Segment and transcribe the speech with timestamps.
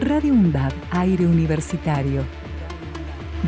[0.00, 2.24] Radio UNDAB, aire universitario.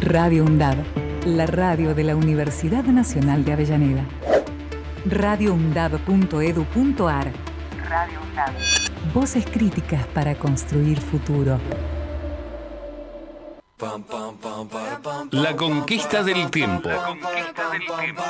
[0.03, 0.77] Radio UNDAB,
[1.25, 4.05] la radio de la Universidad Nacional de Avellaneda.
[5.07, 5.99] Radio UNDAB.
[9.15, 11.59] Voces críticas para construir futuro.
[15.33, 16.89] La conquista del tiempo.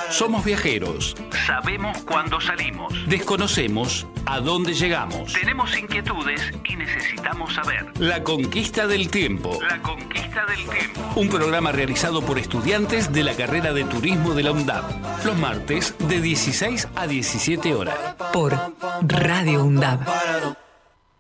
[0.09, 1.15] Somos viajeros.
[1.47, 2.95] Sabemos cuándo salimos.
[3.07, 5.35] Desconocemos a dónde llegamos.
[5.35, 7.85] Tenemos inquietudes y necesitamos saber.
[8.01, 9.59] La conquista del tiempo.
[9.69, 11.01] La conquista del tiempo.
[11.17, 15.25] Un programa realizado por estudiantes de la carrera de turismo de la UNDAP.
[15.27, 17.99] Los martes de 16 a 17 horas.
[18.33, 18.55] Por
[19.03, 20.01] Radio UNDAB.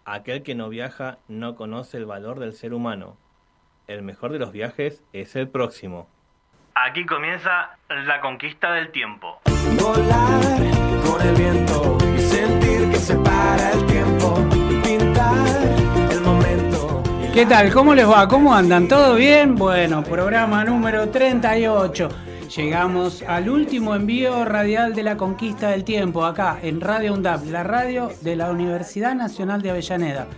[0.06, 3.18] Aquel que no viaja no conoce el valor del ser humano.
[3.92, 6.08] El mejor de los viajes es el próximo.
[6.74, 9.42] Aquí comienza la conquista del tiempo.
[9.78, 10.40] Volar
[11.04, 14.34] con el viento y sentir que se para el tiempo.
[14.82, 17.02] Pintar el momento.
[17.34, 17.70] ¿Qué tal?
[17.70, 18.26] ¿Cómo les va?
[18.26, 18.88] ¿Cómo andan?
[18.88, 19.56] ¿Todo bien?
[19.56, 22.08] Bueno, programa número 38.
[22.56, 27.62] Llegamos al último envío radial de la conquista del tiempo, acá en Radio UNDAP, la
[27.62, 30.28] radio de la Universidad Nacional de Avellaneda.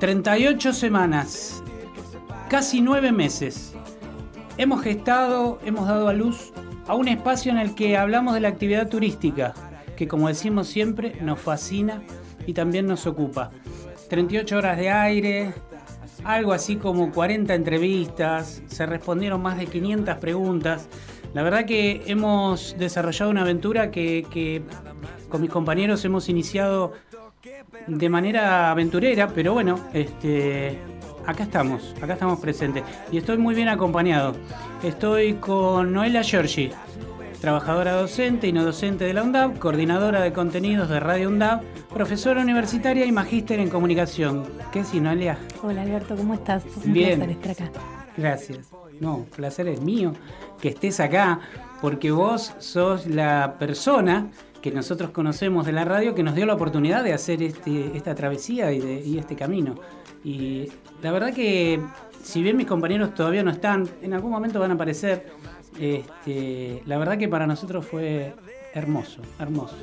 [0.00, 1.63] 38 semanas,
[2.48, 3.74] casi 9 meses.
[4.56, 6.52] Hemos gestado, hemos dado a luz
[6.86, 9.54] a un espacio en el que hablamos de la actividad turística,
[9.96, 12.02] que como decimos siempre nos fascina
[12.46, 13.50] y también nos ocupa.
[14.10, 15.54] 38 horas de aire,
[16.24, 20.88] algo así como 40 entrevistas, se respondieron más de 500 preguntas.
[21.32, 24.62] La verdad que hemos desarrollado una aventura que, que
[25.28, 26.92] con mis compañeros hemos iniciado
[27.86, 30.78] de manera aventurera, pero bueno, este,
[31.26, 32.82] acá estamos, acá estamos presentes.
[33.10, 34.34] Y estoy muy bien acompañado.
[34.82, 36.70] Estoy con Noelia Giorgi,
[37.40, 42.40] trabajadora docente y no docente de la UNDAP, coordinadora de contenidos de Radio UNDAP, profesora
[42.42, 44.44] universitaria y magíster en comunicación.
[44.72, 45.38] ¿Qué si, Noelia?
[45.62, 46.64] Hola Alberto, ¿cómo estás?
[46.84, 47.18] Un Bien.
[47.20, 47.80] placer estar acá.
[48.16, 48.58] Gracias.
[49.00, 50.12] No, placer es mío
[50.60, 51.40] que estés acá,
[51.80, 54.28] porque vos sos la persona
[54.62, 58.14] que nosotros conocemos de la radio que nos dio la oportunidad de hacer este, esta
[58.14, 59.74] travesía y, de- y este camino.
[60.24, 60.68] Y
[61.02, 61.80] la verdad que,
[62.22, 65.26] si bien mis compañeros todavía no están, en algún momento van a aparecer,
[65.78, 68.34] este, la verdad que para nosotros fue
[68.72, 69.76] hermoso, hermoso.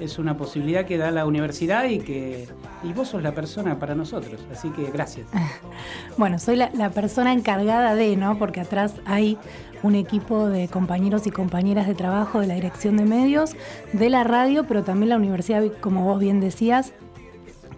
[0.00, 2.48] Es una posibilidad que da la universidad y que
[2.82, 5.26] y vos sos la persona para nosotros, así que gracias.
[6.18, 8.38] Bueno, soy la, la persona encargada de, ¿no?
[8.38, 9.38] Porque atrás hay
[9.82, 13.54] un equipo de compañeros y compañeras de trabajo de la dirección de medios,
[13.92, 16.92] de la radio, pero también la universidad, como vos bien decías,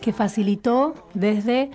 [0.00, 1.70] que facilitó desde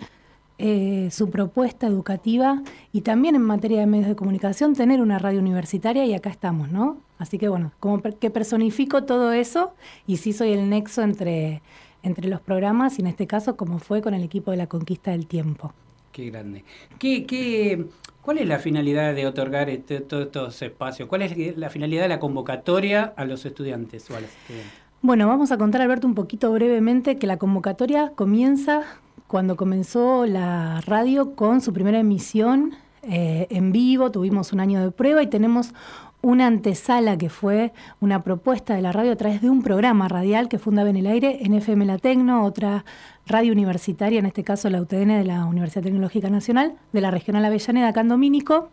[0.59, 5.40] eh, su propuesta educativa y también en materia de medios de comunicación tener una radio
[5.40, 6.97] universitaria y acá estamos, ¿no?
[7.18, 9.74] Así que bueno, como que personifico todo eso
[10.08, 11.62] y sí soy el nexo entre,
[12.03, 15.12] entre los programas y en este caso como fue con el equipo de la conquista
[15.12, 15.74] del tiempo.
[16.12, 16.64] Qué grande.
[17.00, 17.85] ¿Qué, qué,
[18.22, 21.09] ¿Cuál es la finalidad de otorgar este- todos estos espacios?
[21.09, 24.74] ¿Cuál es la finalidad de la convocatoria a los estudiantes o a las estudiantes?
[25.02, 28.84] Bueno, vamos a contar, Alberto, un poquito brevemente que la convocatoria comienza
[29.33, 34.11] cuando comenzó la radio con su primera emisión eh, en vivo.
[34.11, 35.73] Tuvimos un año de prueba y tenemos
[36.21, 40.49] una antesala que fue una propuesta de la radio a través de un programa radial
[40.49, 42.85] que fundaba en el aire en FM La Tecno, otra
[43.25, 47.43] radio universitaria, en este caso la UTN de la Universidad Tecnológica Nacional, de la Regional
[47.43, 48.69] Avellaneda, acá en Domínico.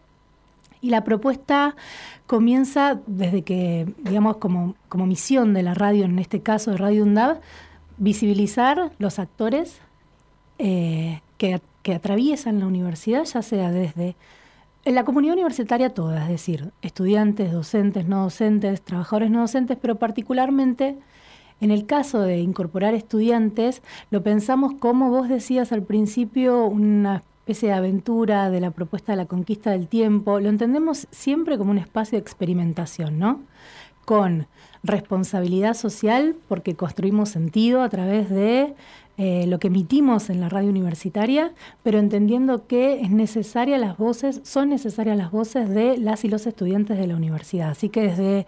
[0.83, 1.75] Y la propuesta
[2.27, 7.05] comienza desde que, digamos, como, como misión de la radio, en este caso de Radio
[7.05, 7.41] UNDAB,
[7.97, 9.81] visibilizar los actores
[10.61, 14.17] eh, que, que atraviesan la universidad, ya sea desde
[14.85, 19.97] en la comunidad universitaria toda, es decir, estudiantes, docentes, no docentes, trabajadores no docentes, pero
[19.97, 20.97] particularmente
[21.61, 27.69] en el caso de incorporar estudiantes, lo pensamos como vos decías al principio, una especie
[27.69, 31.79] de aventura de la propuesta de la conquista del tiempo, lo entendemos siempre como un
[31.79, 33.41] espacio de experimentación, ¿no?
[34.07, 34.47] Con
[34.83, 38.75] responsabilidad social, porque construimos sentido a través de
[39.23, 41.53] eh, lo que emitimos en la radio universitaria,
[41.83, 46.47] pero entendiendo que es necesaria las voces, son necesarias las voces de las y los
[46.47, 47.69] estudiantes de la universidad.
[47.69, 48.47] Así que desde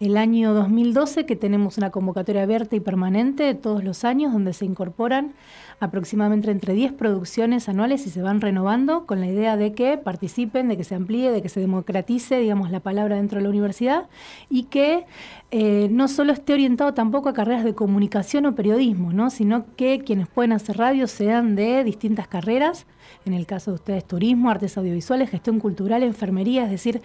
[0.00, 4.64] el año 2012 que tenemos una convocatoria abierta y permanente todos los años donde se
[4.64, 5.34] incorporan
[5.80, 10.68] aproximadamente entre 10 producciones anuales y se van renovando con la idea de que participen,
[10.68, 14.08] de que se amplíe, de que se democratice, digamos, la palabra dentro de la universidad
[14.48, 15.04] y que
[15.50, 19.30] eh, no solo esté orientado tampoco a carreras de comunicación o periodismo, ¿no?
[19.30, 22.86] sino que quienes pueden hacer radio sean de distintas carreras,
[23.24, 27.00] en el caso de ustedes turismo, artes audiovisuales, gestión cultural, enfermería, es decir,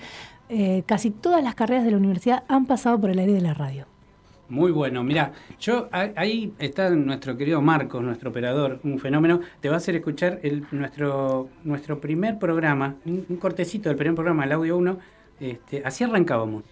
[0.55, 3.55] eh, casi todas las carreras de la universidad han pasado por el aire de la
[3.55, 3.87] radio.
[4.49, 9.75] Muy bueno, mira, yo ahí está nuestro querido Marcos, nuestro operador, un fenómeno, te va
[9.75, 14.77] a hacer escuchar el, nuestro, nuestro primer programa, un, cortecito del primer programa, el audio
[14.77, 14.97] 1,
[15.39, 16.63] este, así arrancábamos.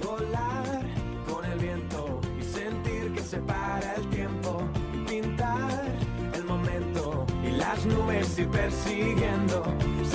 [0.00, 0.80] Volar
[1.28, 4.62] con el viento y sentir que se para el tiempo,
[5.08, 5.86] pintar
[6.34, 9.64] el momento y las nubes ir persiguiendo,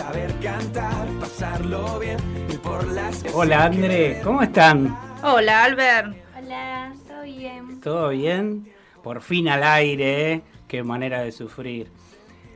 [0.03, 2.17] saber cantar, pasarlo bien
[2.53, 3.23] y por las...
[3.33, 4.93] Hola André, ¿cómo están?
[5.23, 6.13] Hola Albert.
[6.37, 7.79] Hola, ¿todo bien?
[7.79, 8.73] ¿Todo bien?
[9.01, 10.41] Por fin al aire, ¿eh?
[10.67, 11.89] Qué manera de sufrir.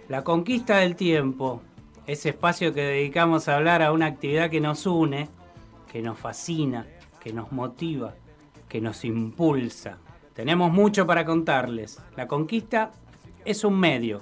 [0.10, 1.62] La conquista del tiempo,
[2.06, 5.30] ese espacio que dedicamos a hablar a una actividad que nos une,
[5.90, 6.86] que nos fascina,
[7.22, 8.14] que nos motiva,
[8.68, 10.00] que nos impulsa.
[10.34, 11.98] Tenemos mucho para contarles.
[12.18, 12.92] La conquista
[13.46, 14.22] es un medio,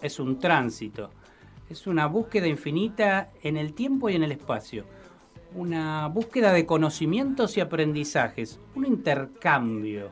[0.00, 1.10] es un tránsito,
[1.68, 4.84] es una búsqueda infinita en el tiempo y en el espacio
[5.54, 10.10] una búsqueda de conocimientos y aprendizajes, un intercambio.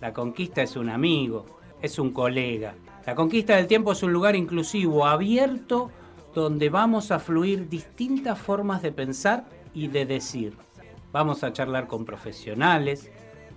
[0.00, 1.44] La conquista es un amigo,
[1.82, 2.74] es un colega.
[3.06, 5.90] La conquista del tiempo es un lugar inclusivo, abierto,
[6.34, 10.56] donde vamos a fluir distintas formas de pensar y de decir.
[11.12, 13.10] Vamos a charlar con profesionales,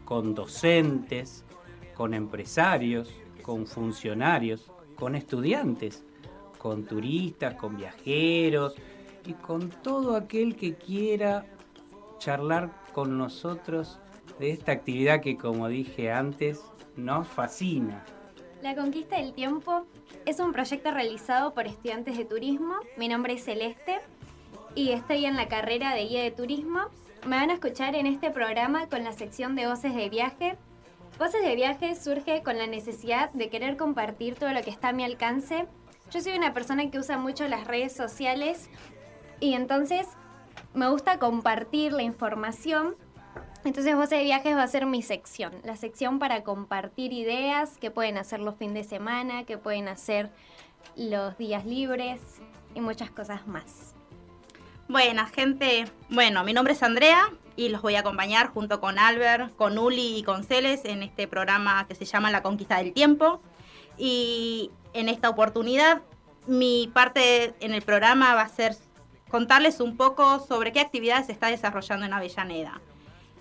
[0.04, 1.46] con docentes,
[1.96, 3.10] con empresarios,
[3.42, 6.04] con funcionarios, con estudiantes,
[6.62, 8.75] con turistas, con viajeros,
[9.25, 11.46] y con todo aquel que quiera
[12.19, 14.00] charlar con nosotros
[14.40, 16.62] de esta actividad que, como dije antes,
[16.96, 18.04] nos fascina.
[18.62, 19.88] La Conquista del Tiempo
[20.25, 22.75] es un proyecto realizado por estudiantes de turismo.
[22.96, 24.00] Mi nombre es Celeste
[24.75, 26.81] y estoy en la carrera de guía de turismo.
[27.25, 30.57] Me van a escuchar en este programa con la sección de Voces de Viaje.
[31.18, 34.94] Voces de Viaje surge con la necesidad de querer compartir todo lo que está a
[34.94, 35.68] mi alcance.
[36.12, 38.69] Yo soy una persona que usa mucho las redes sociales
[39.40, 40.06] y entonces
[40.74, 42.96] me gusta compartir la información.
[43.63, 47.92] Entonces Voces de Viajes va a ser mi sección, la sección para compartir ideas que
[47.92, 50.30] pueden hacer los fines de semana, que pueden hacer
[50.98, 52.19] los días libres
[52.75, 53.96] y muchas cosas más.
[54.90, 55.86] Buenas, gente.
[56.10, 60.18] Bueno, mi nombre es Andrea y los voy a acompañar junto con Albert, con Uli
[60.18, 63.42] y con Celes en este programa que se llama La Conquista del Tiempo.
[63.98, 66.02] Y en esta oportunidad,
[66.48, 68.76] mi parte en el programa va a ser
[69.30, 72.82] contarles un poco sobre qué actividades se está desarrollando en Avellaneda.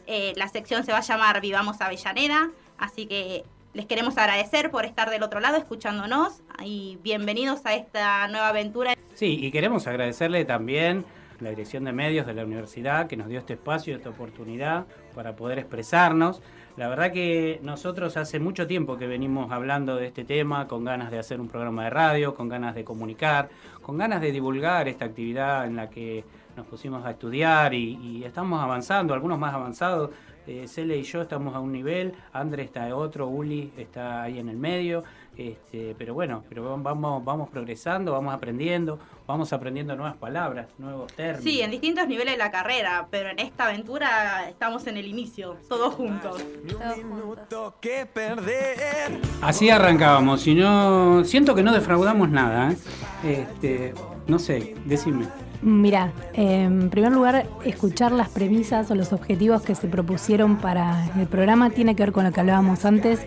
[0.06, 3.44] Eh, la sección se va a llamar Vivamos Avellaneda, así que
[3.74, 8.94] les queremos agradecer por estar del otro lado escuchándonos y bienvenidos a esta nueva aventura.
[9.14, 11.04] Sí, y queremos agradecerle también
[11.40, 15.36] la Dirección de Medios de la Universidad que nos dio este espacio, esta oportunidad para
[15.36, 16.42] poder expresarnos.
[16.80, 21.10] La verdad que nosotros hace mucho tiempo que venimos hablando de este tema, con ganas
[21.10, 23.50] de hacer un programa de radio, con ganas de comunicar,
[23.82, 26.24] con ganas de divulgar esta actividad en la que
[26.56, 30.08] nos pusimos a estudiar y, estamos avanzando, algunos más avanzados.
[30.46, 34.38] Eh, Cele y yo estamos a un nivel, André está a otro, Uli está ahí
[34.38, 35.04] en el medio
[35.36, 41.44] este, pero bueno, pero vamos, vamos progresando, vamos aprendiendo, vamos aprendiendo nuevas palabras, nuevos términos.
[41.44, 45.56] Sí, en distintos niveles de la carrera, pero en esta aventura estamos en el inicio,
[45.68, 46.44] todos juntos.
[49.40, 52.72] Así arrancábamos, y no siento que no defraudamos nada.
[52.72, 52.76] ¿eh?
[53.24, 53.94] Este,
[54.26, 55.26] no sé, decime.
[55.62, 61.26] Mira, en primer lugar, escuchar las premisas o los objetivos que se propusieron para el
[61.26, 63.20] programa tiene que ver con lo que hablábamos antes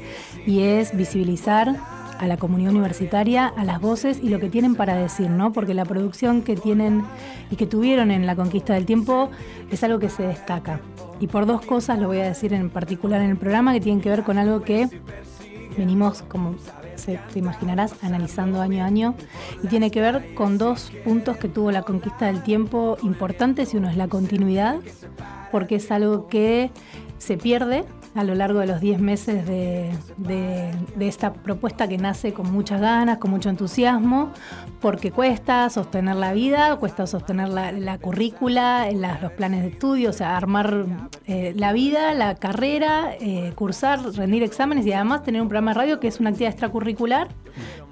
[0.48, 1.76] y es visibilizar
[2.18, 5.54] a la comunidad universitaria, a las voces y lo que tienen para decir, ¿no?
[5.54, 7.04] Porque la producción que tienen
[7.52, 9.30] y que tuvieron en la conquista del tiempo
[9.70, 10.80] es algo que se destaca.
[11.20, 14.02] Y por dos cosas lo voy a decir en particular en el programa que tienen
[14.02, 14.90] que ver con algo que
[15.78, 16.56] venimos, como
[16.96, 19.16] se, te imaginarás, analizando año a año
[19.64, 23.78] y tiene que ver con dos puntos que tuvo la conquista del tiempo importantes y
[23.78, 24.80] uno es la continuidad,
[25.52, 26.72] porque es algo que
[27.18, 27.86] se pierde
[28.16, 29.92] a lo largo de los 10 meses de,
[31.00, 34.32] esta propuesta que nace con muchas ganas, con mucho entusiasmo,
[34.82, 40.38] porque cuesta sostener la vida, cuesta sostener la, currícula, los planes de estudio, o sea,
[40.38, 40.86] armar
[41.26, 45.80] eh, la vida, la carrera, eh, cursar, rendir exámenes y además tener un programa de
[45.80, 47.30] radio que es una actividad extracurricular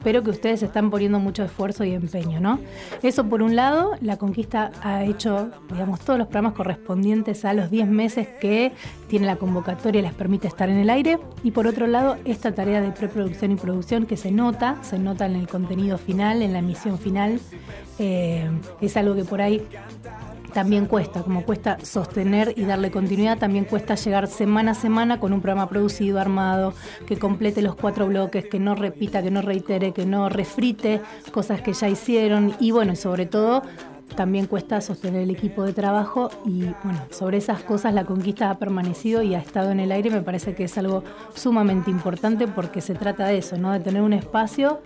[0.04, 2.60] pero que ustedes están poniendo mucho esfuerzo y empeño, ¿no?
[3.04, 7.70] Eso por un lado, la conquista ha hecho, digamos, todos los programas correspondientes a los
[7.70, 8.72] 10 meses que
[9.08, 12.82] tiene la convocatoria les permite estar en el aire, y por otro lado, esta tarea
[12.82, 16.60] de preproducción y producción que se nota, se nota en el contenido final, en la
[16.60, 17.40] emisión final,
[18.00, 19.66] eh, es algo que por ahí
[20.54, 25.34] también cuesta, como cuesta sostener y darle continuidad, también cuesta llegar semana a semana con
[25.34, 26.74] un programa producido, armado,
[27.06, 31.62] que complete los cuatro bloques, que no repita, que no reitere, que no refrite cosas
[31.62, 33.64] que ya hicieron y bueno, sobre todo
[34.16, 38.58] también cuesta sostener el equipo de trabajo y bueno, sobre esas cosas la conquista ha
[38.58, 41.04] permanecido y ha estado en el aire, me parece que es algo
[41.34, 43.72] sumamente importante porque se trata de eso, ¿no?
[43.72, 44.82] de tener un espacio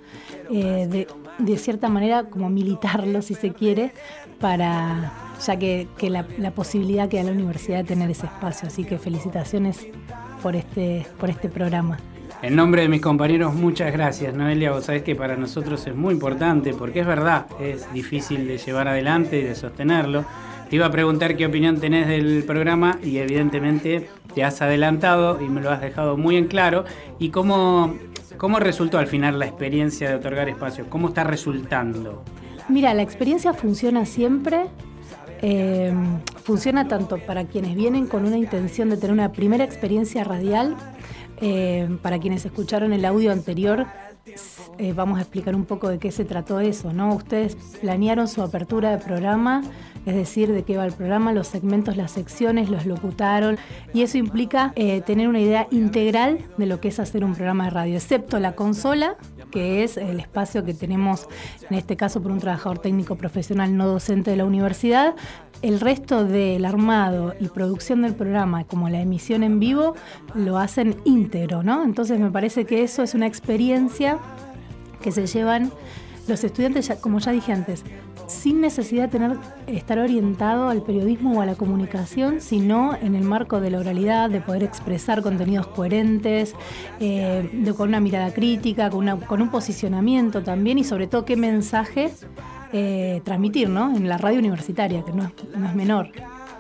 [0.51, 1.07] eh, de,
[1.39, 3.93] de, cierta manera como militarlo si se quiere,
[4.39, 5.12] para
[5.46, 8.68] ya que, la, posibilidad que da la universidad de tener ese espacio.
[8.68, 9.88] Así que felicitaciones
[10.42, 11.98] por este, por este programa.
[12.42, 14.72] En nombre de mis compañeros, muchas gracias, Noelia.
[14.72, 18.88] Vos sabés que para nosotros es muy importante, porque es verdad, es difícil de llevar
[18.88, 20.25] adelante y de sostenerlo.
[20.70, 25.46] Te iba a preguntar qué opinión tenés del programa y evidentemente te has adelantado y
[25.48, 26.86] me lo has dejado muy en claro.
[27.20, 27.96] ¿Y cómo,
[28.38, 30.88] cómo resultó al final la experiencia de otorgar espacios?
[30.88, 32.24] ¿Cómo está resultando?
[32.67, 34.67] Mira, la experiencia funciona siempre.
[35.41, 35.93] Eh,
[36.43, 40.75] funciona tanto para quienes vienen con una intención de tener una primera experiencia radial
[41.41, 43.86] eh, para quienes escucharon el audio anterior,
[44.77, 47.13] eh, vamos a explicar un poco de qué se trató eso, ¿no?
[47.13, 49.62] Ustedes planearon su apertura de programa,
[50.05, 53.57] es decir, de qué va el programa, los segmentos, las secciones, los locutaron,
[53.93, 57.65] y eso implica eh, tener una idea integral de lo que es hacer un programa
[57.65, 59.15] de radio, excepto la consola,
[59.56, 61.30] que es el espacio que tenemos,
[61.70, 65.16] en este caso por un trabajador técnico profesional no docente de la universidad,
[65.62, 69.96] el resto del armado y producción del programa, como la emisión en vivo,
[70.34, 71.86] lo hacen íntegro, ¿no?
[71.86, 74.20] Entonces me parece que eso es una experiencia
[75.02, 75.72] que se llevan
[76.28, 77.86] los estudiantes, como ya dije antes,
[78.27, 83.60] sin necesidad de estar orientado al periodismo o a la comunicación, sino en el marco
[83.60, 86.55] de la oralidad, de poder expresar contenidos coherentes,
[87.00, 92.12] eh, con una mirada crítica, con, un posicionamiento también y sobre todo qué mensaje
[92.74, 93.96] eh, transmitir, ¿no?
[93.96, 96.10] En la radio universitaria, que no no es menor.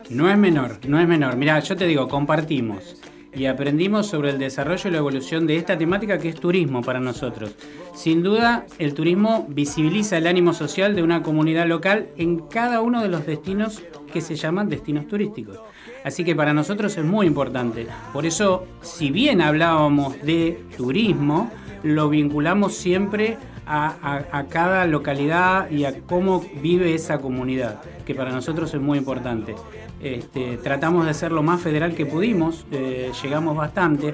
[0.09, 1.35] No es menor, no es menor.
[1.35, 2.97] Mira, yo te digo, compartimos
[3.35, 6.99] y aprendimos sobre el desarrollo y la evolución de esta temática que es turismo para
[6.99, 7.55] nosotros.
[7.93, 13.01] Sin duda, el turismo visibiliza el ánimo social de una comunidad local en cada uno
[13.01, 15.59] de los destinos que se llaman destinos turísticos.
[16.03, 17.87] Así que para nosotros es muy importante.
[18.13, 21.51] Por eso, si bien hablábamos de turismo,
[21.83, 23.37] lo vinculamos siempre
[23.67, 29.55] a, cada localidad y a cómo vive esa comunidad, que para nosotros es muy importante.
[30.05, 34.13] Este, tratamos de ser lo más federal que pudimos, eh, llegamos bastante.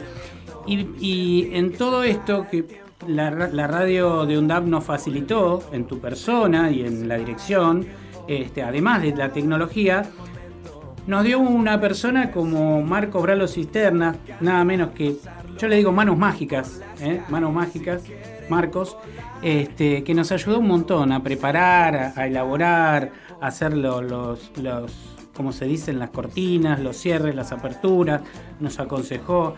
[0.65, 6.85] Y, en todo esto que la, radio de UNDAP nos facilitó en tu persona y
[6.85, 7.85] en la dirección,
[8.29, 10.05] este, además de la tecnología,
[11.07, 15.17] nos dio una persona como Marco Bralo Cisterna, nada menos que,
[15.57, 17.21] yo le digo manos mágicas, ¿eh?
[17.27, 18.03] manos mágicas,
[18.47, 18.95] Marcos,
[19.41, 24.03] este, que nos ayudó un montón a preparar, a, elaborar, a hacer los,
[24.57, 28.21] los, como se dicen, las cortinas, los cierres, las aperturas,
[28.59, 29.55] nos aconsejó.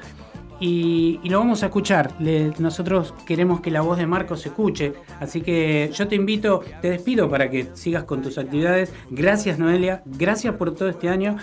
[0.59, 2.13] Y, lo vamos a escuchar.
[2.59, 4.93] nosotros queremos que la voz de Marcos se escuche.
[5.19, 8.93] Así que yo te invito, te despido para que sigas con tus actividades.
[9.09, 11.37] Gracias Noelia, gracias por todo este año.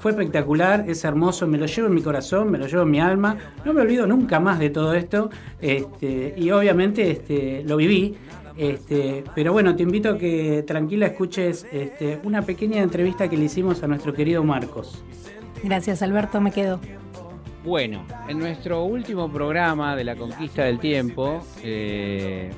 [0.00, 3.00] Fue espectacular, es hermoso, me lo llevo en mi corazón, me lo llevo en mi
[3.00, 3.36] alma.
[3.64, 5.30] No me olvido nunca más de todo esto.
[5.60, 8.14] Este, y obviamente este, lo viví.
[8.56, 11.66] Este, pero bueno, te invito a que tranquila escuches
[12.24, 15.02] una pequeña entrevista que le hicimos a nuestro querido Marcos.
[15.62, 16.80] Gracias Alberto, me quedo.
[17.64, 22.50] Bueno, en nuestro último programa de la conquista del tiempo, eh,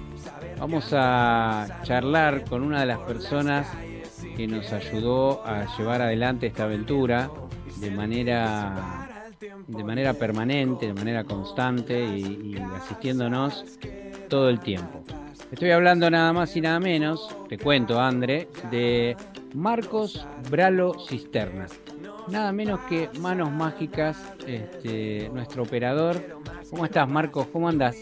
[0.60, 3.66] vamos a charlar con una de las personas
[4.36, 7.28] que nos ayudó a llevar adelante esta aventura
[7.80, 9.28] de manera,
[9.66, 13.64] de manera permanente, de manera constante y, y asistiéndonos
[14.28, 15.02] todo el tiempo.
[15.50, 19.16] Estoy hablando nada más y nada menos, te cuento, André, de
[19.54, 21.66] Marcos Bralo Cisterna
[22.28, 24.16] nada menos que Manos Mágicas,
[24.46, 26.40] este, nuestro operador.
[26.70, 27.46] ¿Cómo estás, Marcos?
[27.52, 27.96] ¿Cómo andas?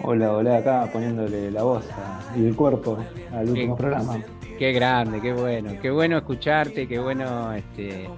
[0.00, 1.84] Hola, hola, acá poniéndole la voz
[2.36, 2.98] y el cuerpo
[3.32, 4.18] al último programa.
[4.58, 8.08] Qué grande, qué bueno, qué bueno escucharte, qué bueno, este,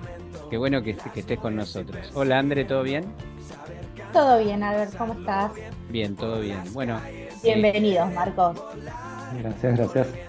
[0.50, 2.10] qué bueno que, estés con nosotros.
[2.14, 3.04] Hola, André, ¿todo bien?
[4.12, 5.52] Todo bien, Albert, ¿cómo estás?
[5.90, 6.62] Bien, todo bien.
[6.72, 7.00] Bueno.
[7.42, 8.62] Bienvenidos, Marcos.
[9.42, 10.25] Gracias, gracias.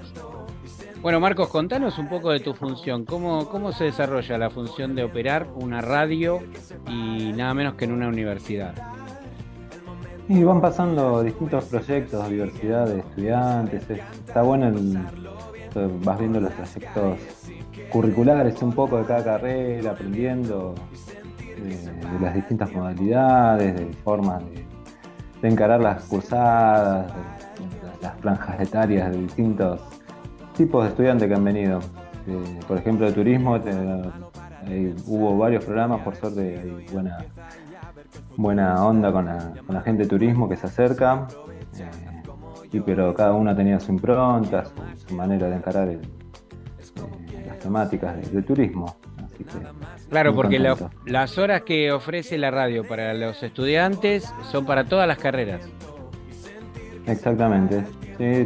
[1.02, 3.06] Bueno, Marcos, contanos un poco de tu función.
[3.06, 6.40] ¿Cómo, ¿Cómo se desarrolla la función de operar una radio
[6.88, 8.74] y nada menos que en una universidad?
[10.28, 13.90] Y van pasando distintos proyectos, diversidad de estudiantes.
[13.90, 14.98] Está bueno, el,
[16.04, 17.20] vas viendo los trayectos
[17.92, 20.74] curriculares un poco de cada carrera, aprendiendo
[21.40, 24.44] de, las distintas modalidades, de formas
[25.42, 27.14] de, encarar las cursadas,
[28.02, 29.80] las franjas etarias de distintos
[30.58, 31.80] tipos de estudiantes que han venido.
[32.28, 37.18] Eh, por ejemplo, de turismo, eh, hubo varios programas, por suerte hay buena,
[38.36, 41.28] buena onda con la, gente de turismo que se acerca,
[41.80, 41.86] eh,
[42.74, 44.66] y, pero cada uno tenía su impronta,
[45.08, 45.88] su, manera de encarar
[47.48, 48.98] las temáticas de, de turismo.
[50.10, 55.08] Claro, porque la- las horas que ofrece la radio para los estudiantes son para todas
[55.08, 55.62] las carreras.
[57.06, 57.84] Exactamente,
[58.18, 58.46] sí, de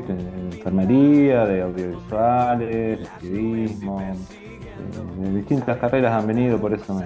[0.52, 7.06] enfermería, de audiovisuales, de periodismo, de, de distintas carreras han venido, por eso me,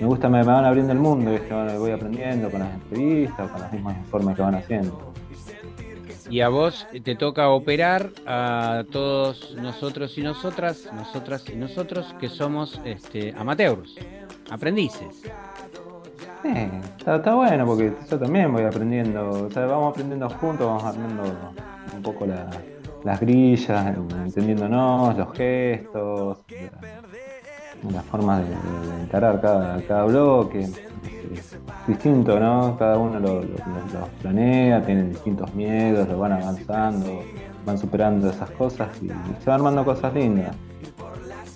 [0.00, 1.52] me gusta, me, me van abriendo el mundo, ¿viste?
[1.54, 5.12] Van- voy aprendiendo con las entrevistas, con los mismos informes que van haciendo.
[6.30, 12.28] Y a vos te toca operar a todos nosotros y nosotras, nosotras y nosotros que
[12.28, 13.94] somos este, amateurs,
[14.50, 15.22] aprendices.
[16.42, 16.50] Sí,
[16.98, 21.52] está, está bueno porque yo también voy aprendiendo, o sea, vamos aprendiendo juntos, vamos armando
[21.94, 22.50] un poco la-
[23.04, 30.60] las grillas, entendiéndonos, los gestos, la- las formas de, de encarar cada, cada bloque.
[30.60, 30.72] Es,
[31.32, 32.76] es distinto, ¿no?
[32.78, 37.22] Cada uno lo, lo- lo- los planea, tienen distintos miedos, lo van avanzando,
[37.66, 40.54] van superando esas cosas y se van armando cosas lindas.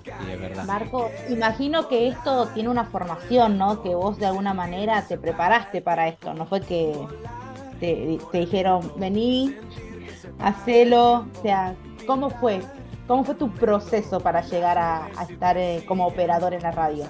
[0.05, 0.65] Sí, es verdad.
[0.65, 3.83] Marco, imagino que esto tiene una formación, ¿no?
[3.83, 6.93] Que vos de alguna manera te preparaste para esto, no fue que
[7.81, 9.55] te, te dijeron, vení,
[10.41, 11.75] hacelo, o sea,
[12.07, 12.61] ¿cómo fue?
[13.07, 17.05] ¿Cómo fue tu proceso para llegar a, a estar eh, como operador en la radio?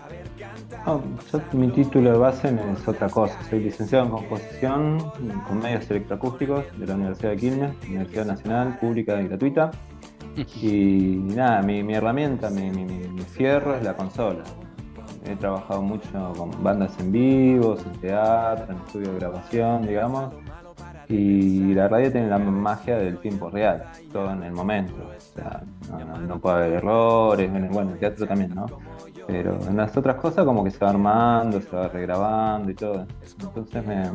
[0.87, 3.37] Yo mi título de base es otra cosa.
[3.51, 5.11] Soy licenciado en composición
[5.49, 9.71] con medios electroacústicos de la Universidad de Quilmes, Universidad Nacional, pública y gratuita.
[10.63, 14.45] Y nada, mi, mi herramienta, mi, mi- mi- mi fierro es la consola.
[15.27, 20.33] He trabajado mucho con bandas en vivos, en teatro, en estudio de grabación, digamos.
[21.09, 24.95] Y la radio tiene la magia del tiempo real, todo en el momento.
[24.95, 25.63] O sea,
[26.21, 28.67] no, puede haber errores, bueno, el teatro también, ¿no?
[29.27, 33.07] Pero en las otras cosas como que se va armando, se va regrabando y todo.
[33.41, 34.11] Entonces me,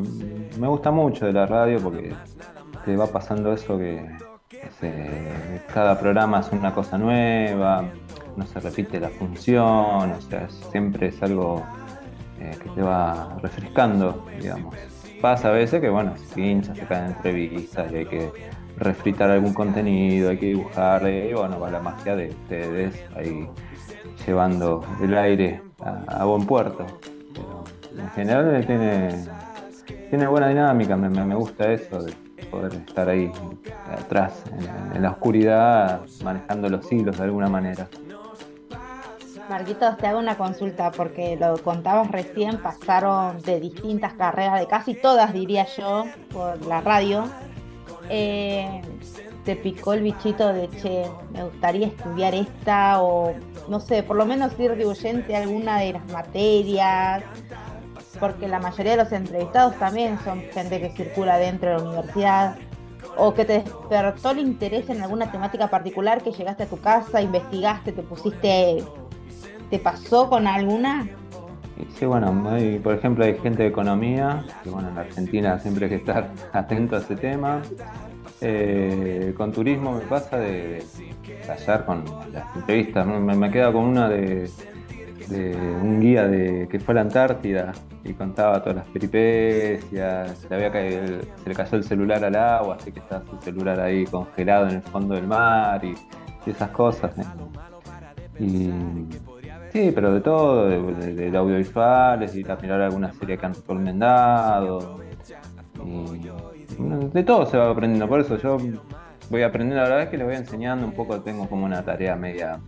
[0.60, 2.14] me gusta mucho de la radio porque
[2.86, 4.08] te va pasando eso que,
[5.74, 7.86] cada programa es una cosa nueva,
[8.36, 11.64] no se repite la función, o sea, siempre es algo
[12.40, 14.76] eh, que te va refrescando, digamos.
[15.24, 18.30] Pasa a veces que, bueno, se pincha, se caen entrevistas hay que
[18.76, 23.48] refritar algún contenido, hay que dibujarle, y bueno, va la magia de ustedes ahí
[24.28, 26.86] llevando el aire a, buen puerto.
[27.34, 27.64] Pero
[28.04, 29.26] en general tiene,
[30.10, 32.12] tiene buena dinámica, me, me- me gusta eso de
[32.52, 33.32] poder estar ahí
[33.98, 37.88] atrás, en, en la oscuridad, manejando los hilos de alguna manera.
[39.50, 44.96] Marquitos, te hago una consulta porque lo contabas recién, pasaron de distintas carreras, de casi
[44.96, 47.26] todas diría yo, por la radio.
[48.10, 48.82] Eh,
[49.44, 53.34] te picó el bichito de, che, me gustaría estudiar esta o,
[53.68, 57.24] no sé, por lo menos ir rehuyente a alguna de las materias,
[58.20, 62.56] porque la mayoría de los entrevistados también son gente que circula dentro de la universidad.
[63.16, 67.22] O que te despertó el interés en alguna temática particular que llegaste a tu casa,
[67.22, 68.84] investigaste, te pusiste
[69.74, 71.08] ¿Te pasó con alguna?
[71.98, 72.32] Sí, bueno,
[72.84, 76.96] por ejemplo, hay gente de economía, que bueno, en Argentina siempre hay que estar atento
[76.96, 77.60] a ese tema.
[78.40, 80.84] Eh, con turismo me pasa de,
[81.48, 83.08] hallar con las entrevistas.
[83.08, 84.48] Me, me queda con una de,
[85.32, 87.72] un guía de que fue a la Antártida
[88.04, 90.38] y contaba todas las peripecias.
[90.38, 91.02] Se le, había caído
[91.44, 94.76] se le cayó el celular al agua, así que está su celular ahí congelado en
[94.76, 95.96] el fondo del mar y,
[96.46, 97.18] y esas cosas.
[97.18, 97.24] ¿eh?
[98.40, 98.70] Y
[99.74, 105.00] sí, pero de todo, de, de- de audiovisuales, a mirar alguna serie que han recomendado.
[105.84, 106.30] Y
[107.14, 108.58] de todo se va aprendiendo, por eso yo
[109.30, 112.16] voy aprendiendo, la verdad es que les voy enseñando un poco, tengo como una tarea
[112.16, 112.60] media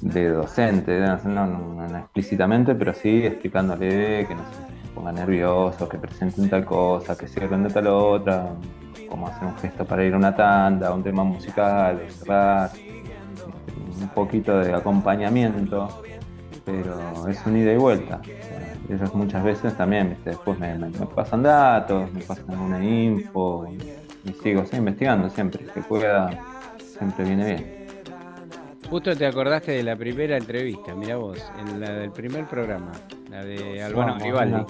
[0.00, 1.46] de docente, no, no-
[1.88, 4.54] no- explícitamente, pero sí explicándole que no se
[4.94, 8.54] ponga nervioso, que presenten tal cosa, que cierren de tal otra,
[9.08, 12.70] cómo hacer un gesto para ir a una tanda, un tema musical, cerrar,
[14.00, 15.88] un poquito de acompañamiento,
[16.64, 18.20] pero es un ida y vuelta.
[18.88, 23.66] Ellos muchas veces también, después me, me- me pasan datos, me pasan alguna info
[24.24, 26.30] y sigo sí, investigando siempre, que pueda,
[26.78, 27.80] siempre viene bien.
[28.88, 32.90] Justo te acordaste de la primera entrevista, mira vos, en la del primer programa,
[33.30, 34.64] la de Albano Gribaldi.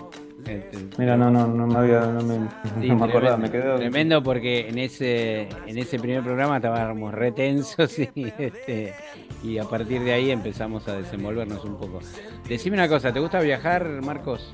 [0.99, 2.49] Mira, no, no, no me había, no me,
[2.81, 3.77] Sí, no me acordaba, me quedó.
[3.77, 8.95] Tremendo porque en ese, en ese primer programa estábamos retensos y, este,
[9.43, 12.01] y a partir de ahí empezamos a desenvolvernos un poco.
[12.49, 14.53] Decime una cosa, ¿te gusta viajar, Marcos?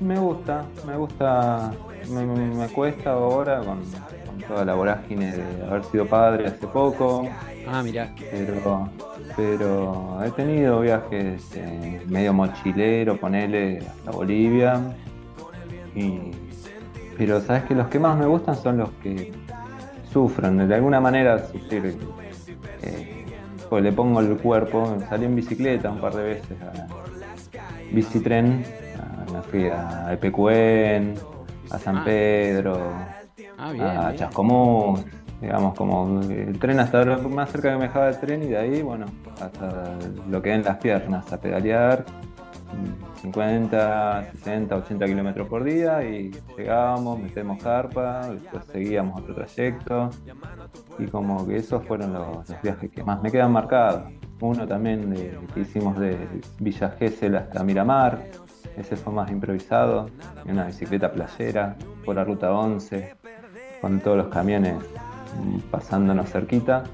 [0.00, 1.72] Me gusta, me gusta,
[2.10, 3.80] me, cuesta ahora con,
[4.26, 7.28] con toda la vorágine de haber sido padre hace poco.
[7.66, 8.14] Ah, mira.
[8.30, 8.88] Pero,
[9.36, 14.80] pero he tenido viajes eh, medio mochilero, ponele hasta Bolivia.
[15.94, 16.32] Y,
[17.16, 19.32] pero sabes que los que más me gustan son los que
[20.12, 21.96] sufren, de alguna manera sufrir
[22.82, 23.24] eh,
[23.68, 26.86] pues le pongo el cuerpo, salí en bicicleta un par de veces a
[27.90, 28.64] bicitren,
[29.32, 31.14] me fui a Epecuén,
[31.72, 32.02] a San Ah.
[32.04, 32.78] Pedro,
[33.58, 34.14] Ah, bien, a.
[34.14, 35.04] Chascomús,
[35.40, 38.58] digamos, como el tren hasta lo más cerca que me dejaba el tren y de
[38.58, 39.06] ahí, bueno,
[39.40, 39.96] hasta
[40.30, 42.04] lo que den las piernas, a pedalear,
[42.72, 50.10] mm, 50, 60, 80 kilómetros por día y llegábamos, metemos carpa, después seguíamos otro trayecto
[50.98, 54.04] y como que esos fueron los, los viajes que más me quedan marcados.
[54.40, 56.16] Uno también de- que hicimos de
[56.58, 58.18] Villa Gesell hasta Miramar,
[58.76, 60.08] ese fue más improvisado,
[60.44, 63.14] en una bicicleta playera por la ruta 11,
[63.80, 64.76] con todos los camiones
[65.70, 66.84] pasándonos cerquita.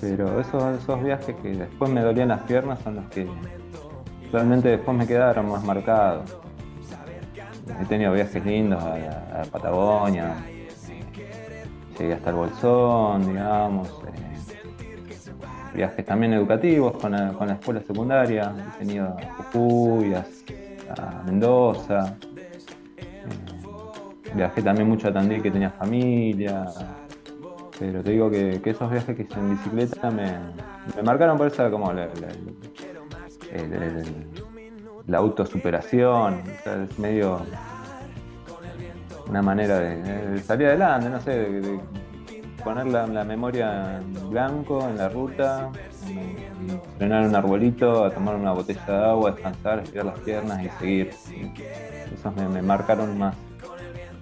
[0.00, 3.26] Pero esos, esos viajes que después me dolían las piernas son los que
[4.32, 6.36] realmente después me quedaron más marcados.
[7.80, 10.36] He tenido viajes lindos a, Patagonia,
[11.98, 13.88] llegué hasta el Bolsón, digamos.
[13.88, 18.52] eh, viajes también educativos con la, con la escuela secundaria.
[18.74, 19.50] He tenido a
[20.96, 22.16] a, Mendoza.
[22.96, 23.26] eh,
[24.34, 26.66] viajé también mucho a Tandil que tenía familia.
[27.78, 30.32] Pero te digo que, esos viajes que hice en bicicleta me,
[30.96, 32.12] me marcaron por esa como la, la-
[35.06, 36.34] la autosuperación.
[36.42, 37.40] o sea, es medio
[39.28, 41.80] una manera de, salir adelante, no sé, de,
[42.64, 45.70] poner la, la memoria en blanco en la ruta,
[46.96, 51.10] frenar un arbolito, a tomar una botella de agua, descansar, estirar las piernas y seguir.
[52.12, 53.34] Esos me, marcaron más.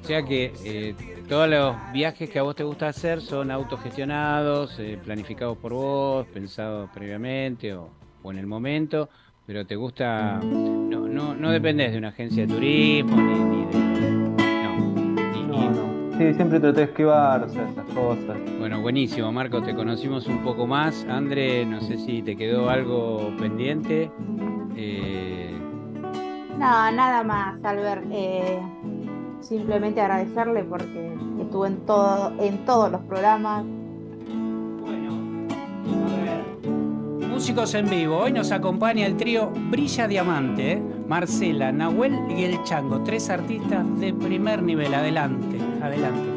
[0.03, 0.95] O sea que eh,
[1.29, 6.27] todos los viajes que a vos te gusta hacer son autogestionados, eh, planificados por vos,
[6.29, 7.91] pensados previamente o,
[8.25, 9.09] en el momento,
[9.47, 14.16] pero te gusta, no, no, no dependés de una agencia de turismo ni de...
[16.19, 18.37] Sí, siempre traté de esquivar, o sea, esas cosas.
[18.59, 21.05] Bueno, buenísimo, Marco, te conocimos un poco más.
[21.11, 24.11] André, no sé si te quedó algo pendiente.
[24.77, 25.51] Eh,
[26.53, 28.05] No, nada más, Albert.
[28.11, 28.59] Eh,
[29.41, 33.65] simplemente agradecerle porque estuvo en todo, en todos los programas.
[37.29, 38.17] Músicos en vivo.
[38.17, 40.83] Hoy nos acompaña el trío Brilla Diamante, ¿eh?
[41.07, 43.03] Marcela, Nahuel y el Chango.
[43.03, 44.95] Tres artistas de primer nivel.
[44.95, 46.36] Adelante, adelante.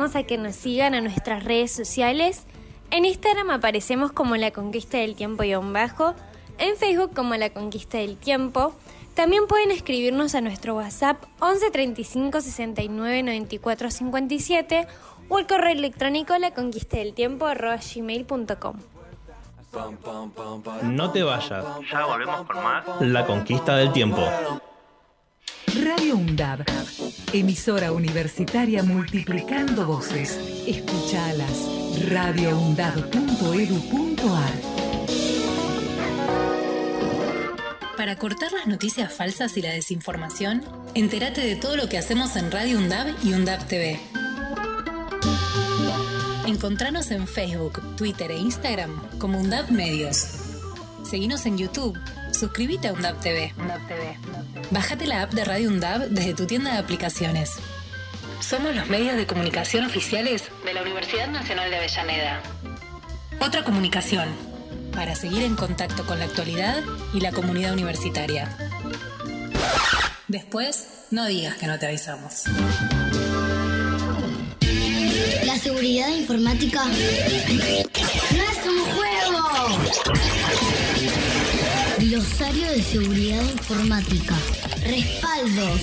[0.00, 2.44] Invitamos a que nos sigan a nuestras redes sociales.
[2.90, 6.14] En Instagram aparecemos como La Conquista del Tiempo y un bajo,
[6.58, 8.72] en Facebook como La Conquista del Tiempo.
[9.14, 14.86] También pueden escribirnos a nuestro WhatsApp 11 35 69 94 57
[15.28, 18.76] o al correo electrónico la conquista del tiempo gmail.com.
[20.82, 21.64] No te vayas.
[21.92, 22.84] Ya volvemos con más.
[23.00, 24.22] La conquista del tiempo.
[25.74, 26.64] Radio UNDAB,
[27.32, 30.36] emisora universitaria multiplicando voces.
[30.66, 31.68] Escuchalas.
[32.08, 34.52] radioundab.edu.ar
[37.96, 42.50] Para cortar las noticias falsas y la desinformación, entérate de todo lo que hacemos en
[42.50, 44.00] Radio UNDAB y UNDAB TV.
[46.46, 50.26] Encontranos en Facebook, Twitter e Instagram como UNDAB Medios.
[51.04, 51.96] Seguinos en YouTube.
[52.32, 53.52] Suscríbete a UNDAB TV.
[54.70, 57.58] Bájate la app de Radio UNDAB desde tu tienda de aplicaciones.
[58.40, 62.42] Somos los medios de comunicación oficiales de la Universidad Nacional de Avellaneda.
[63.40, 64.28] Otra comunicación
[64.92, 66.82] para seguir en contacto con la actualidad
[67.14, 68.56] y la comunidad universitaria.
[70.28, 72.44] Después, no digas que no te avisamos.
[75.44, 79.10] La seguridad informática no es un juego.
[82.10, 84.34] Glosario de seguridad informática.
[84.82, 85.82] Respaldos.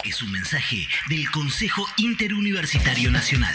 [0.04, 3.54] Es un mensaje del Consejo Interuniversitario Nacional.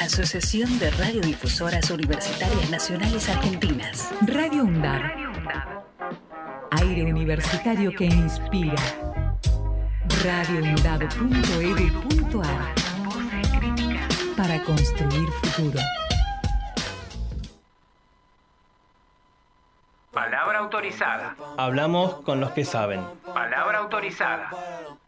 [0.00, 4.08] Asociación de Radiodifusoras Universitarias Nacionales Argentinas.
[4.22, 5.02] Radio UNDAB.
[6.70, 8.74] Aire universitario que inspira.
[10.24, 12.74] radioundab.edu.ar
[14.36, 15.78] Para construir futuro.
[20.12, 21.36] Palabra autorizada.
[21.56, 23.04] Hablamos con los que saben.
[23.32, 24.50] Palabra autorizada.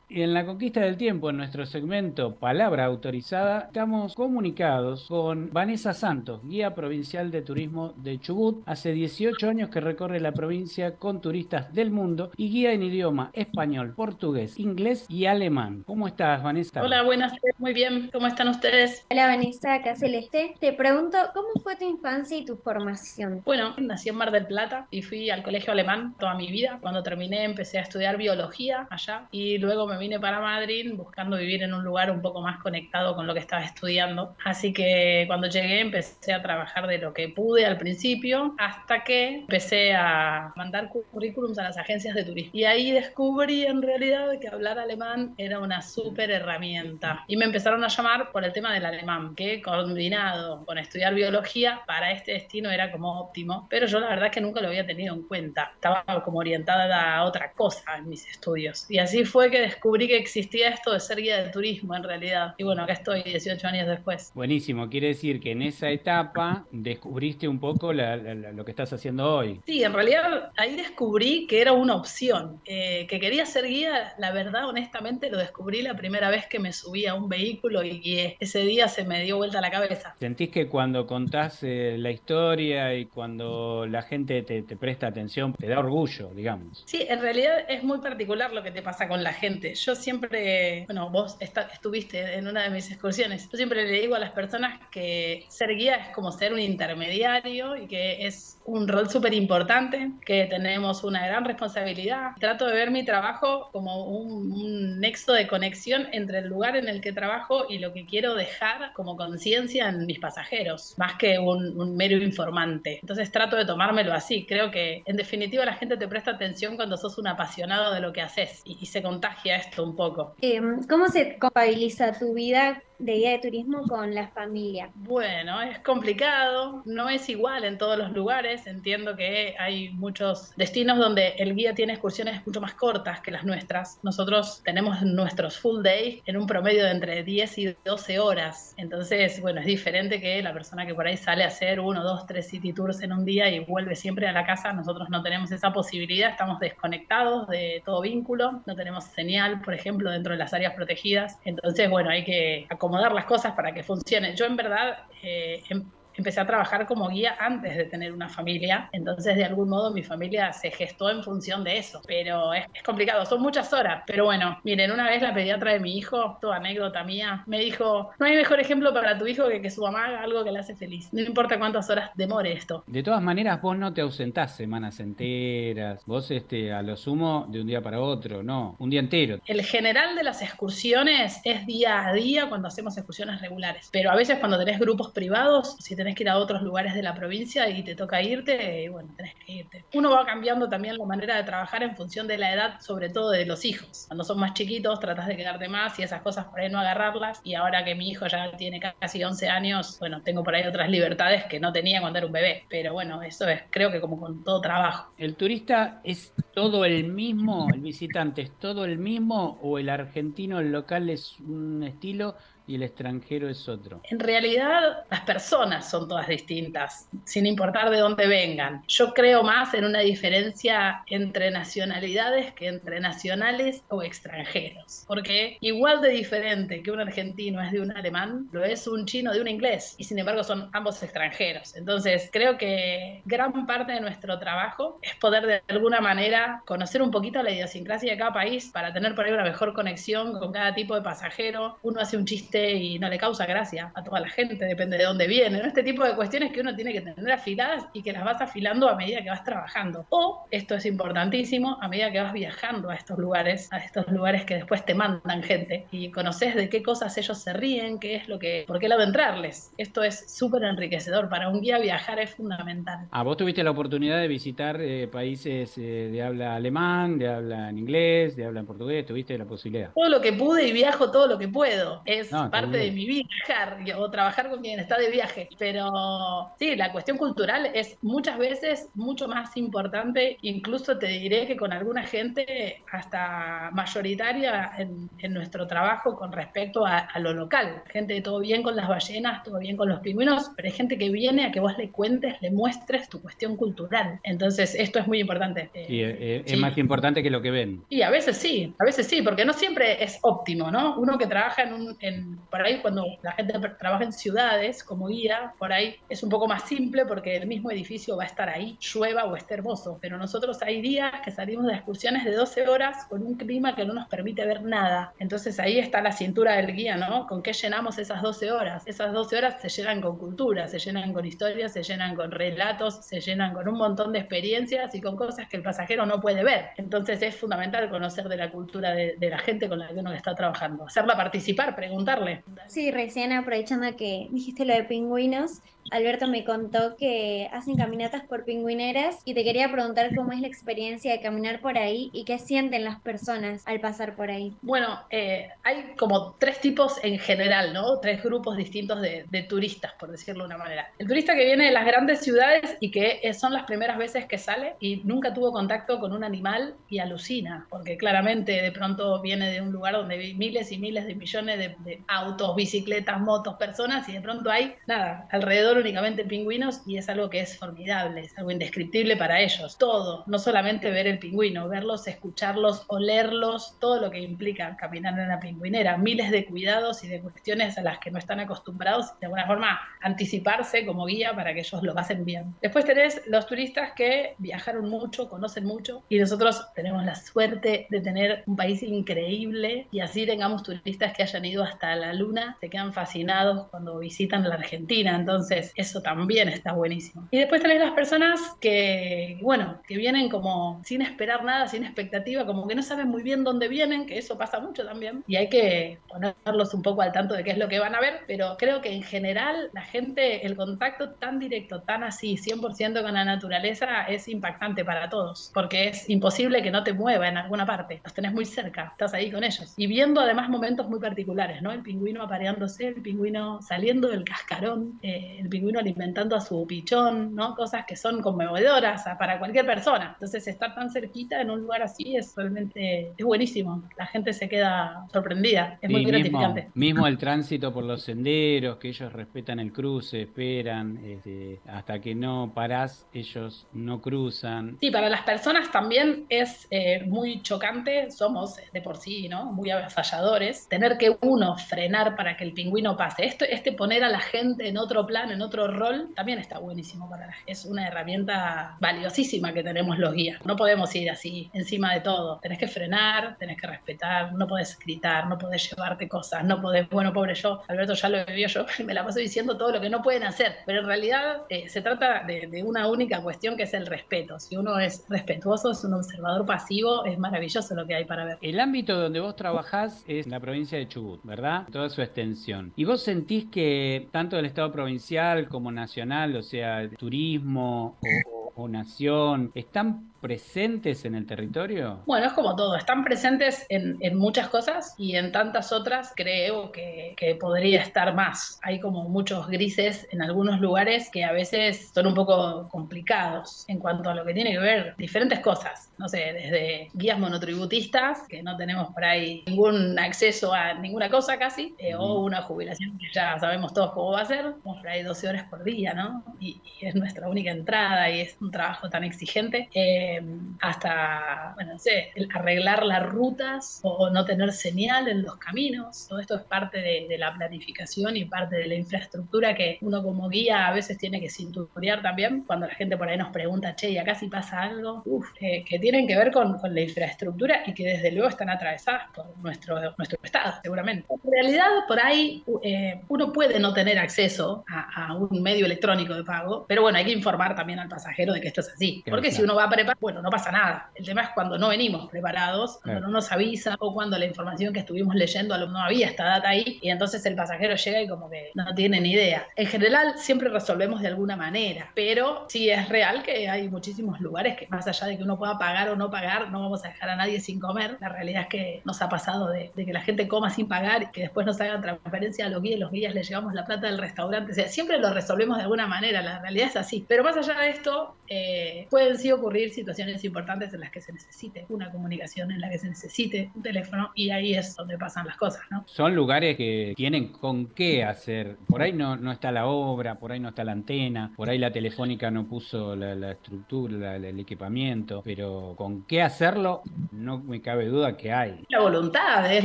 [0.09, 5.95] Y en la conquista del tiempo, en nuestro segmento Palabra Autorizada, estamos comunicados con Vanessa
[5.95, 8.63] Santos, guía provincial de turismo de Chubut.
[8.67, 13.31] Hace 18 años que recorre la provincia con turistas del mundo y guía en idioma
[13.33, 15.83] español, portugués, inglés y alemán.
[15.85, 16.83] ¿Cómo estás, Vanessa?
[16.83, 18.09] Hola, buenas tardes, muy bien.
[18.13, 19.05] ¿Cómo están ustedes?
[19.11, 20.55] Hola Vanessa, acá Celeste.
[20.61, 23.43] Te pregunto, ¿cómo fue tu infancia y tu formación?
[23.45, 26.79] Bueno, nací en Mar del Plata y fui al colegio alemán toda mi vida.
[26.81, 31.63] Cuando terminé empecé a estudiar biología allá y luego me vine para Madrid buscando vivir
[31.63, 34.37] en un lugar un poco más conectado con lo que estaba estudiando.
[34.45, 39.37] Así que cuando llegué empecé a trabajar de lo que pude al principio hasta que
[39.41, 42.51] empecé a mandar currículums a las agencias de turismo.
[42.55, 47.25] Y ahí descubrí en realidad que hablar alemán era una súper herramienta.
[47.27, 51.81] Y me empezaron a llamar por el tema del alemán, que combinado con estudiar biología
[51.87, 53.67] para este destino era como óptimo.
[53.71, 55.73] Pero yo la verdad es que nunca lo había tenido en cuenta.
[55.75, 58.87] Estaba como orientada a otra cosa en mis estudios.
[58.89, 62.55] Y así fue que descubrí que existía esto de ser guía de turismo en realidad.
[62.59, 64.33] Y bueno, acá estoy 18 años después.
[64.35, 68.73] Buenísimo, quiere decir que en esa etapa descubriste un poco la- la- la- lo que
[68.73, 69.61] estás haciendo hoy.
[69.67, 74.33] Sí, en realidad ahí descubrí que era una opción, eh, que quería ser guía, la
[74.33, 78.37] verdad honestamente lo descubrí la primera vez que me subí a un vehículo y guié.
[78.41, 80.15] Ese día se me dio vuelta la cabeza.
[80.19, 85.55] ¿Sentís que cuando contás eh, la historia y cuando la gente te, te presta atención,
[85.55, 86.83] te da orgullo, digamos?
[86.87, 89.76] Sí, en realidad es muy particular lo que te pasa con la gente.
[89.85, 94.19] Yo siempre, bueno, vos estuviste en una de mis excursiones, yo siempre le digo a
[94.19, 99.09] las personas que ser guía es como ser un intermediario y que es un rol
[99.09, 102.33] súper importante, que tenemos una gran responsabilidad.
[102.39, 107.01] Trato de ver mi trabajo como un, nexo de conexión entre el lugar en el
[107.01, 111.79] que trabajo y lo que quiero dejar como conciencia en mis pasajeros, más que un,
[111.79, 112.99] un mero informante.
[113.01, 114.47] Entonces trato de tomármelo así.
[114.47, 118.13] Creo que en definitiva la gente te presta atención cuando sos un apasionado de lo
[118.13, 120.35] que haces y, y se contagia esto un poco.
[120.41, 124.91] Eh, ¿Cómo se compatibiliza tu vida de guía de turismo con la familia?
[124.95, 128.67] Bueno, es complicado, no es igual en todos los lugares.
[128.67, 133.45] Entiendo que hay muchos destinos donde el guía tiene excursiones mucho más cortas que las
[133.45, 133.99] nuestras.
[134.03, 138.75] Nosotros tenemos nuestros full day en un promedio de entre 10 y 12 horas.
[138.77, 142.27] Entonces, bueno, es diferente que la persona que por ahí sale a hacer uno, dos,
[142.27, 144.73] tres city tours en un día y vuelve siempre a la casa.
[144.73, 150.11] Nosotros no tenemos esa posibilidad, estamos desconectados de todo vínculo, no tenemos señal, por ejemplo,
[150.11, 151.39] dentro de las áreas protegidas.
[151.45, 154.35] Entonces, bueno, hay que acomodar las cosas para que funcione.
[154.37, 158.89] Yo en verdad eh, em- empecé a trabajar como guía antes de tener una familia,
[158.93, 162.83] entonces de algún modo mi familia se gestó en función de eso, pero es, es
[162.83, 166.57] complicado, son muchas horas, pero bueno, miren, una vez la pediatra de mi hijo, toda
[166.57, 170.07] anécdota mía, me dijo, no hay mejor ejemplo para tu hijo que que su mamá
[170.07, 172.85] haga algo que le hace feliz, no importa cuántas horas demore esto.
[172.87, 176.05] De todas maneras, vos no te ausentás semanas enteras.
[176.07, 179.41] Vos, este, a lo sumo, de un día para otro, no, un día entero.
[179.45, 184.15] El general de las excursiones es día a día cuando hacemos excursiones regulares, pero a
[184.15, 187.69] veces cuando tenés grupos privados, si tenés que ir a otros lugares de la provincia
[187.69, 189.85] y te toca irte, y bueno, tenés que irte.
[189.95, 193.31] Uno va cambiando también la manera de trabajar en función de la edad, sobre todo
[193.31, 194.05] de los hijos.
[194.09, 197.41] Cuando son más chiquitos, tratás de quedarte más y esas cosas por ahí no agarrarlas.
[197.45, 200.91] Y ahora que mi hijo ya tiene casi 11 años, bueno, tengo por ahí otras
[200.91, 202.65] libertades que no tenía cuando era un bebé.
[202.69, 205.13] Pero bueno, eso es, creo que como con todo trabajo.
[205.19, 207.69] ¿El turista es todo el mismo?
[207.73, 209.59] ¿El visitante es todo el mismo?
[209.63, 214.01] ¿O el argentino, el local es un estilo y el extranjero es otro?
[214.05, 218.83] En realidad, las personas son todas distintas, sin importar de dónde vengan.
[218.89, 225.05] Yo creo más en una diferencia entre nacionalidades que entre nacionales o extranjeros.
[225.07, 229.33] Porque igual de diferente que un argentino es de un alemán, lo es un chino
[229.33, 229.95] de un inglés.
[229.99, 231.77] Y sin embargo, son ambos extranjeros.
[231.77, 237.11] Entonces, creo que gran parte de nuestro trabajo es poder de alguna manera conocer un
[237.11, 240.75] poquito la idiosincrasia de cada país para tener por ahí una mejor conexión con cada
[240.75, 241.79] tipo de pasajero.
[241.83, 245.05] Uno hace un chiste y no le causa gracia a toda la gente, depende de
[245.05, 245.59] dónde viene.
[245.59, 245.67] ¿no?
[245.67, 248.89] Este tipo de cuestiones que uno tiene que tener afiladas y que las vas afilando
[248.89, 250.07] a medida que vas trabajando.
[250.11, 254.45] O, esto es importantísimo, a medida que vas viajando a estos lugares, a estos lugares
[254.45, 258.29] que después te mandan gente y conoces de qué cosas ellos se ríen, qué es
[258.29, 259.73] lo que, por qué lado entrarles.
[259.79, 261.29] Esto es súper enriquecedor.
[261.29, 263.07] Para un guía viajar es fundamental.
[263.11, 267.71] Ah, vos tuviste la oportunidad de visitar eh, países eh, de habla alemán, de habla
[267.71, 269.93] en inglés, de habla en portugués, tuviste la posibilidad.
[269.95, 272.03] Todo lo que pude y viajo todo lo que puedo.
[272.05, 275.49] Es No, está parte de mi vida viajar o trabajar con quien está de viaje.
[275.59, 281.57] Pero sí, la cuestión cultural es muchas veces mucho más importante, incluso te diré que
[281.57, 287.83] con alguna gente hasta mayoritaria en, en nuestro trabajo con respecto a, a lo local.
[287.89, 291.11] Gente, todo bien con las ballenas, todo bien con los pingüinos, pero hay gente que
[291.11, 294.21] viene a que vos le cuentes, le muestres tu cuestión cultural.
[294.23, 295.71] Entonces, esto es muy importante.
[295.75, 296.55] Eh, Sí, eh, eh, sí.
[296.55, 297.85] es más importante que lo que ven.
[297.89, 300.99] y a veces sí, a veces sí, porque no siempre es óptimo, ¿no?
[300.99, 305.09] Uno que trabaja en un, en, por ahí cuando la gente trabaja en ciudades como
[305.09, 308.49] guía, por ahí es un poco más simple porque el mismo edificio va a estar
[308.49, 309.99] ahí, llueva o esté hermoso.
[310.01, 313.85] Pero nosotros hay días que salimos de excursiones de 12 horas con un clima que
[313.85, 315.13] no nos permite ver nada.
[315.19, 317.27] Entonces ahí está la cintura del guía, ¿no?
[317.27, 318.83] ¿Con qué llenamos esas 12 horas?
[318.87, 323.05] Esas 12 horas se llenan con cultura, se llenan con historias, se llenan con relatos,
[323.05, 326.45] se llenan con un montón de experiencias y con cosas que el pasajero no puede
[326.45, 326.71] ver.
[326.77, 330.35] Entonces es fundamental conocer de la cultura de, la gente con la que uno está
[330.35, 332.26] trabajando, hacerla participar, preguntarle.
[332.67, 335.61] Sí, recién aprovechando que dijiste lo de pingüinos,
[335.91, 340.47] Alberto me contó que hacen caminatas por pingüineras y te quería preguntar cómo es la
[340.47, 344.53] experiencia de caminar por ahí y qué sienten las personas al pasar por ahí.
[344.63, 347.99] Bueno, eh, hay como tres tipos en general, ¿no?
[348.01, 350.91] Tres grupos distintos de, turistas, por decirlo de una manera.
[350.99, 354.39] El turista que viene de las grandes ciudades y que son las primeras veces que
[354.39, 359.51] sale y nunca tuvo contacto con un animal y alucina, porque claramente de pronto viene
[359.51, 364.09] de un lugar donde hay miles y miles de millones de autos, bicicletas, motos, personas
[364.09, 368.23] y de pronto hay, nada, alrededor son únicamente pingüinos y es algo que es formidable,
[368.23, 369.77] es algo indescriptible para ellos.
[369.79, 375.27] Todo, no solamente ver el pingüino, verlos, escucharlos, olerlos, todo lo que implica caminar en
[375.27, 379.27] una pingüinera, miles de cuidados y de cuestiones a las que no están acostumbrados, de
[379.27, 382.55] alguna forma anticiparse como guía para que ellos lo pasen bien.
[382.63, 388.01] Después tenés los turistas que viajaron mucho, conocen mucho y nosotros tenemos la suerte de
[388.01, 392.71] tener un país increíble y así tengamos turistas que hayan ido hasta la luna, se
[392.71, 397.29] quedan fascinados cuando visitan la Argentina, entonces eso también está buenísimo.
[397.31, 402.47] Y después tenés las personas que, bueno, que vienen como sin esperar nada, sin expectativa,
[402.47, 405.49] como que no saben muy bien dónde vienen, que eso pasa mucho también, y hay
[405.49, 408.57] que ponerlos un poco al tanto de qué es lo que van a ver, pero
[408.59, 413.25] creo que en general la gente, el contacto tan directo, tan así, 100% con la
[413.25, 418.01] naturaleza, es impactante para todos, porque es imposible que no te mueva en alguna parte,
[418.05, 421.73] los tenés muy cerca, estás ahí con ellos, y viendo además momentos muy particulares, ¿no?
[421.73, 427.35] El pingüino apareándose, el pingüino saliendo del cascarón, eh, el pingüino alimentando a su pichón,
[427.35, 427.55] ¿no?
[427.55, 430.11] Cosas que son conmovedoras para cualquier persona.
[430.15, 433.83] Entonces, estar tan cerquita en un lugar así es realmente, es buenísimo.
[433.97, 436.69] La gente se queda sorprendida, es Sí, mismo, gratificante.
[436.75, 442.15] mismo el tránsito por los senderos, que ellos respetan el cruce, esperan, este, hasta que
[442.15, 444.77] no parás, ellos no cruzan.
[444.81, 449.53] Sí, para las personas también es eh, muy chocante, somos de por sí, ¿no?
[449.53, 453.25] Muy avasalladores, tener que uno frenar para que el pingüino pase.
[453.25, 457.09] Esto, este poner a la gente en otro plan, en otro rol, también está buenísimo
[457.09, 457.35] para la.
[457.47, 460.45] Es una herramienta valiosísima que tenemos los guías.
[460.45, 462.39] No podemos ir así encima de todo.
[462.41, 466.89] Tenés que frenar, tenés que respetar, no podés gritar, no podés llevarte cosas, no podés,
[466.91, 469.91] bueno, pobre yo, Alberto ya lo vivió yo, me la paso diciendo todo lo que
[469.91, 473.65] no pueden hacer, pero en realidad eh, se trata de, de una única cuestión que
[473.65, 474.39] es el respeto.
[474.39, 478.39] Si uno es respetuoso, es un observador pasivo, es maravilloso lo que hay para ver.
[478.41, 481.67] El ámbito donde vos trabajás es la provincia de Chubut, ¿verdad?
[481.71, 482.73] Toda su extensión.
[482.77, 488.69] ¿Y vos sentís que tanto del Estado provincial como nacional, o sea, turismo o, o-
[488.69, 492.03] nación, están presentes en el territorio?
[492.07, 496.73] Bueno, es como todo, están presentes en, en muchas cosas y en tantas otras creo
[496.73, 498.59] que, que podría estar más.
[498.63, 503.79] Hay como muchos grises en algunos lugares que a veces son un poco complicados en
[503.79, 505.93] cuanto a lo que tiene que ver diferentes cosas.
[505.99, 511.39] No sé, desde guías monotributistas, que no tenemos por ahí ningún acceso a ninguna cosa
[511.39, 514.89] casi, eh, o una jubilación que ya sabemos todos cómo va a ser, tenemos por
[514.89, 516.25] ahí 12 horas por día, ¿no?
[516.41, 519.69] Y, y es nuestra única entrada y es un trabajo tan exigente.
[519.75, 520.23] Eh,
[520.61, 526.07] hasta, bueno, no sé, arreglar las rutas o no tener señal en los caminos.
[526.09, 530.03] Todo esto es parte de, de la planificación y parte de la infraestructura que uno
[530.03, 532.45] como guía a veces tiene que cinturear también.
[532.47, 535.03] Cuando la gente por ahí nos pregunta, che, ¿y acá si pasa algo?
[535.05, 538.51] Uf, eh, que tienen que ver con, con la infraestructura y que desde luego están
[538.51, 541.07] atravesadas por nuestro, nuestro estado, seguramente.
[541.11, 546.15] En realidad, por ahí eh, uno puede no tener acceso a, a un medio electrónico
[546.15, 549.03] de pago, pero bueno, hay que informar también al pasajero de que esto es así.
[549.09, 550.91] Porque si uno va preparado, bueno, no pasa nada.
[550.95, 554.73] El tema es cuando no venimos preparados, cuando no nos avisa o cuando la información
[554.73, 558.29] que estuvimos leyendo no había esta data ahí y entonces el pasajero llega y como
[558.31, 559.47] que no tiene ni idea.
[559.57, 564.57] En general siempre resolvemos de alguna manera, pero sí es real que hay muchísimos lugares
[564.57, 567.11] que más allá de que uno pueda pagar o no pagar, no vamos a dejar
[567.11, 567.97] a nadie sin comer.
[568.01, 571.05] La realidad es que nos ha pasado de, de que la gente coma sin pagar
[571.05, 573.87] y que después nos hagan transferencia a los guías, los guías les llevamos la plata
[573.87, 574.53] del restaurante.
[574.53, 577.05] O sea, siempre lo resolvemos de alguna manera, la realidad es así.
[577.09, 581.13] Pero más allá de esto, eh, pueden sí ocurrir situaciones importantes en las que se
[581.13, 585.27] necesite una comunicación, en la que se necesite un teléfono y ahí es donde pasan
[585.27, 585.85] las cosas, ¿no?
[585.87, 588.57] Son lugares que tienen con qué hacer.
[588.67, 591.59] Por ahí no, no está la obra, por ahí no está la antena, por ahí
[591.59, 596.83] la telefónica no puso la, la estructura, la- la- el equipamiento, pero con qué hacerlo
[597.13, 598.65] no me cabe duda que hay.
[598.69, 599.65] La voluntad es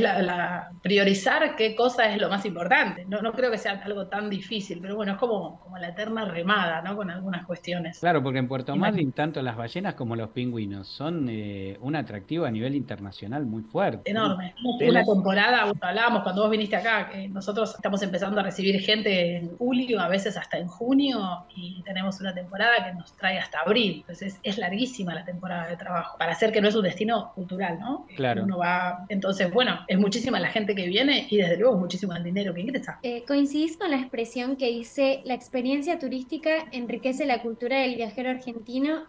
[0.00, 3.04] la, priorizar qué cosa es lo más importante.
[3.06, 6.24] No, no creo que sea algo tan difícil, pero bueno, es como, como la eterna
[6.24, 6.96] remada, ¿no?
[6.96, 7.98] Con algunas cuestiones.
[8.00, 8.76] Claro, porque en Puerto.
[8.76, 13.62] Madryn tanto las ballenas como los pingüinos son eh, un atractivo a nivel internacional muy
[13.62, 14.10] fuerte.
[14.10, 14.54] Enorme.
[14.62, 19.38] Una temporada, bueno, hablábamos cuando vos viniste acá, que nosotros estamos empezando a recibir gente
[19.38, 23.60] en julio, a veces hasta en junio, y tenemos una temporada que nos trae hasta
[23.60, 24.00] abril.
[24.00, 27.78] Entonces es larguísima la temporada de trabajo, para hacer que no es un destino cultural,
[27.80, 28.06] ¿no?
[28.16, 28.44] Claro.
[28.44, 32.14] Uno va, entonces, bueno, es muchísima la gente que viene y desde luego es muchísimo
[32.14, 32.98] el dinero que ingresa.
[33.02, 38.28] Eh, ¿Coincidís con la expresión que dice la experiencia turística enriquece la cultura del viajero
[38.28, 38.41] argentino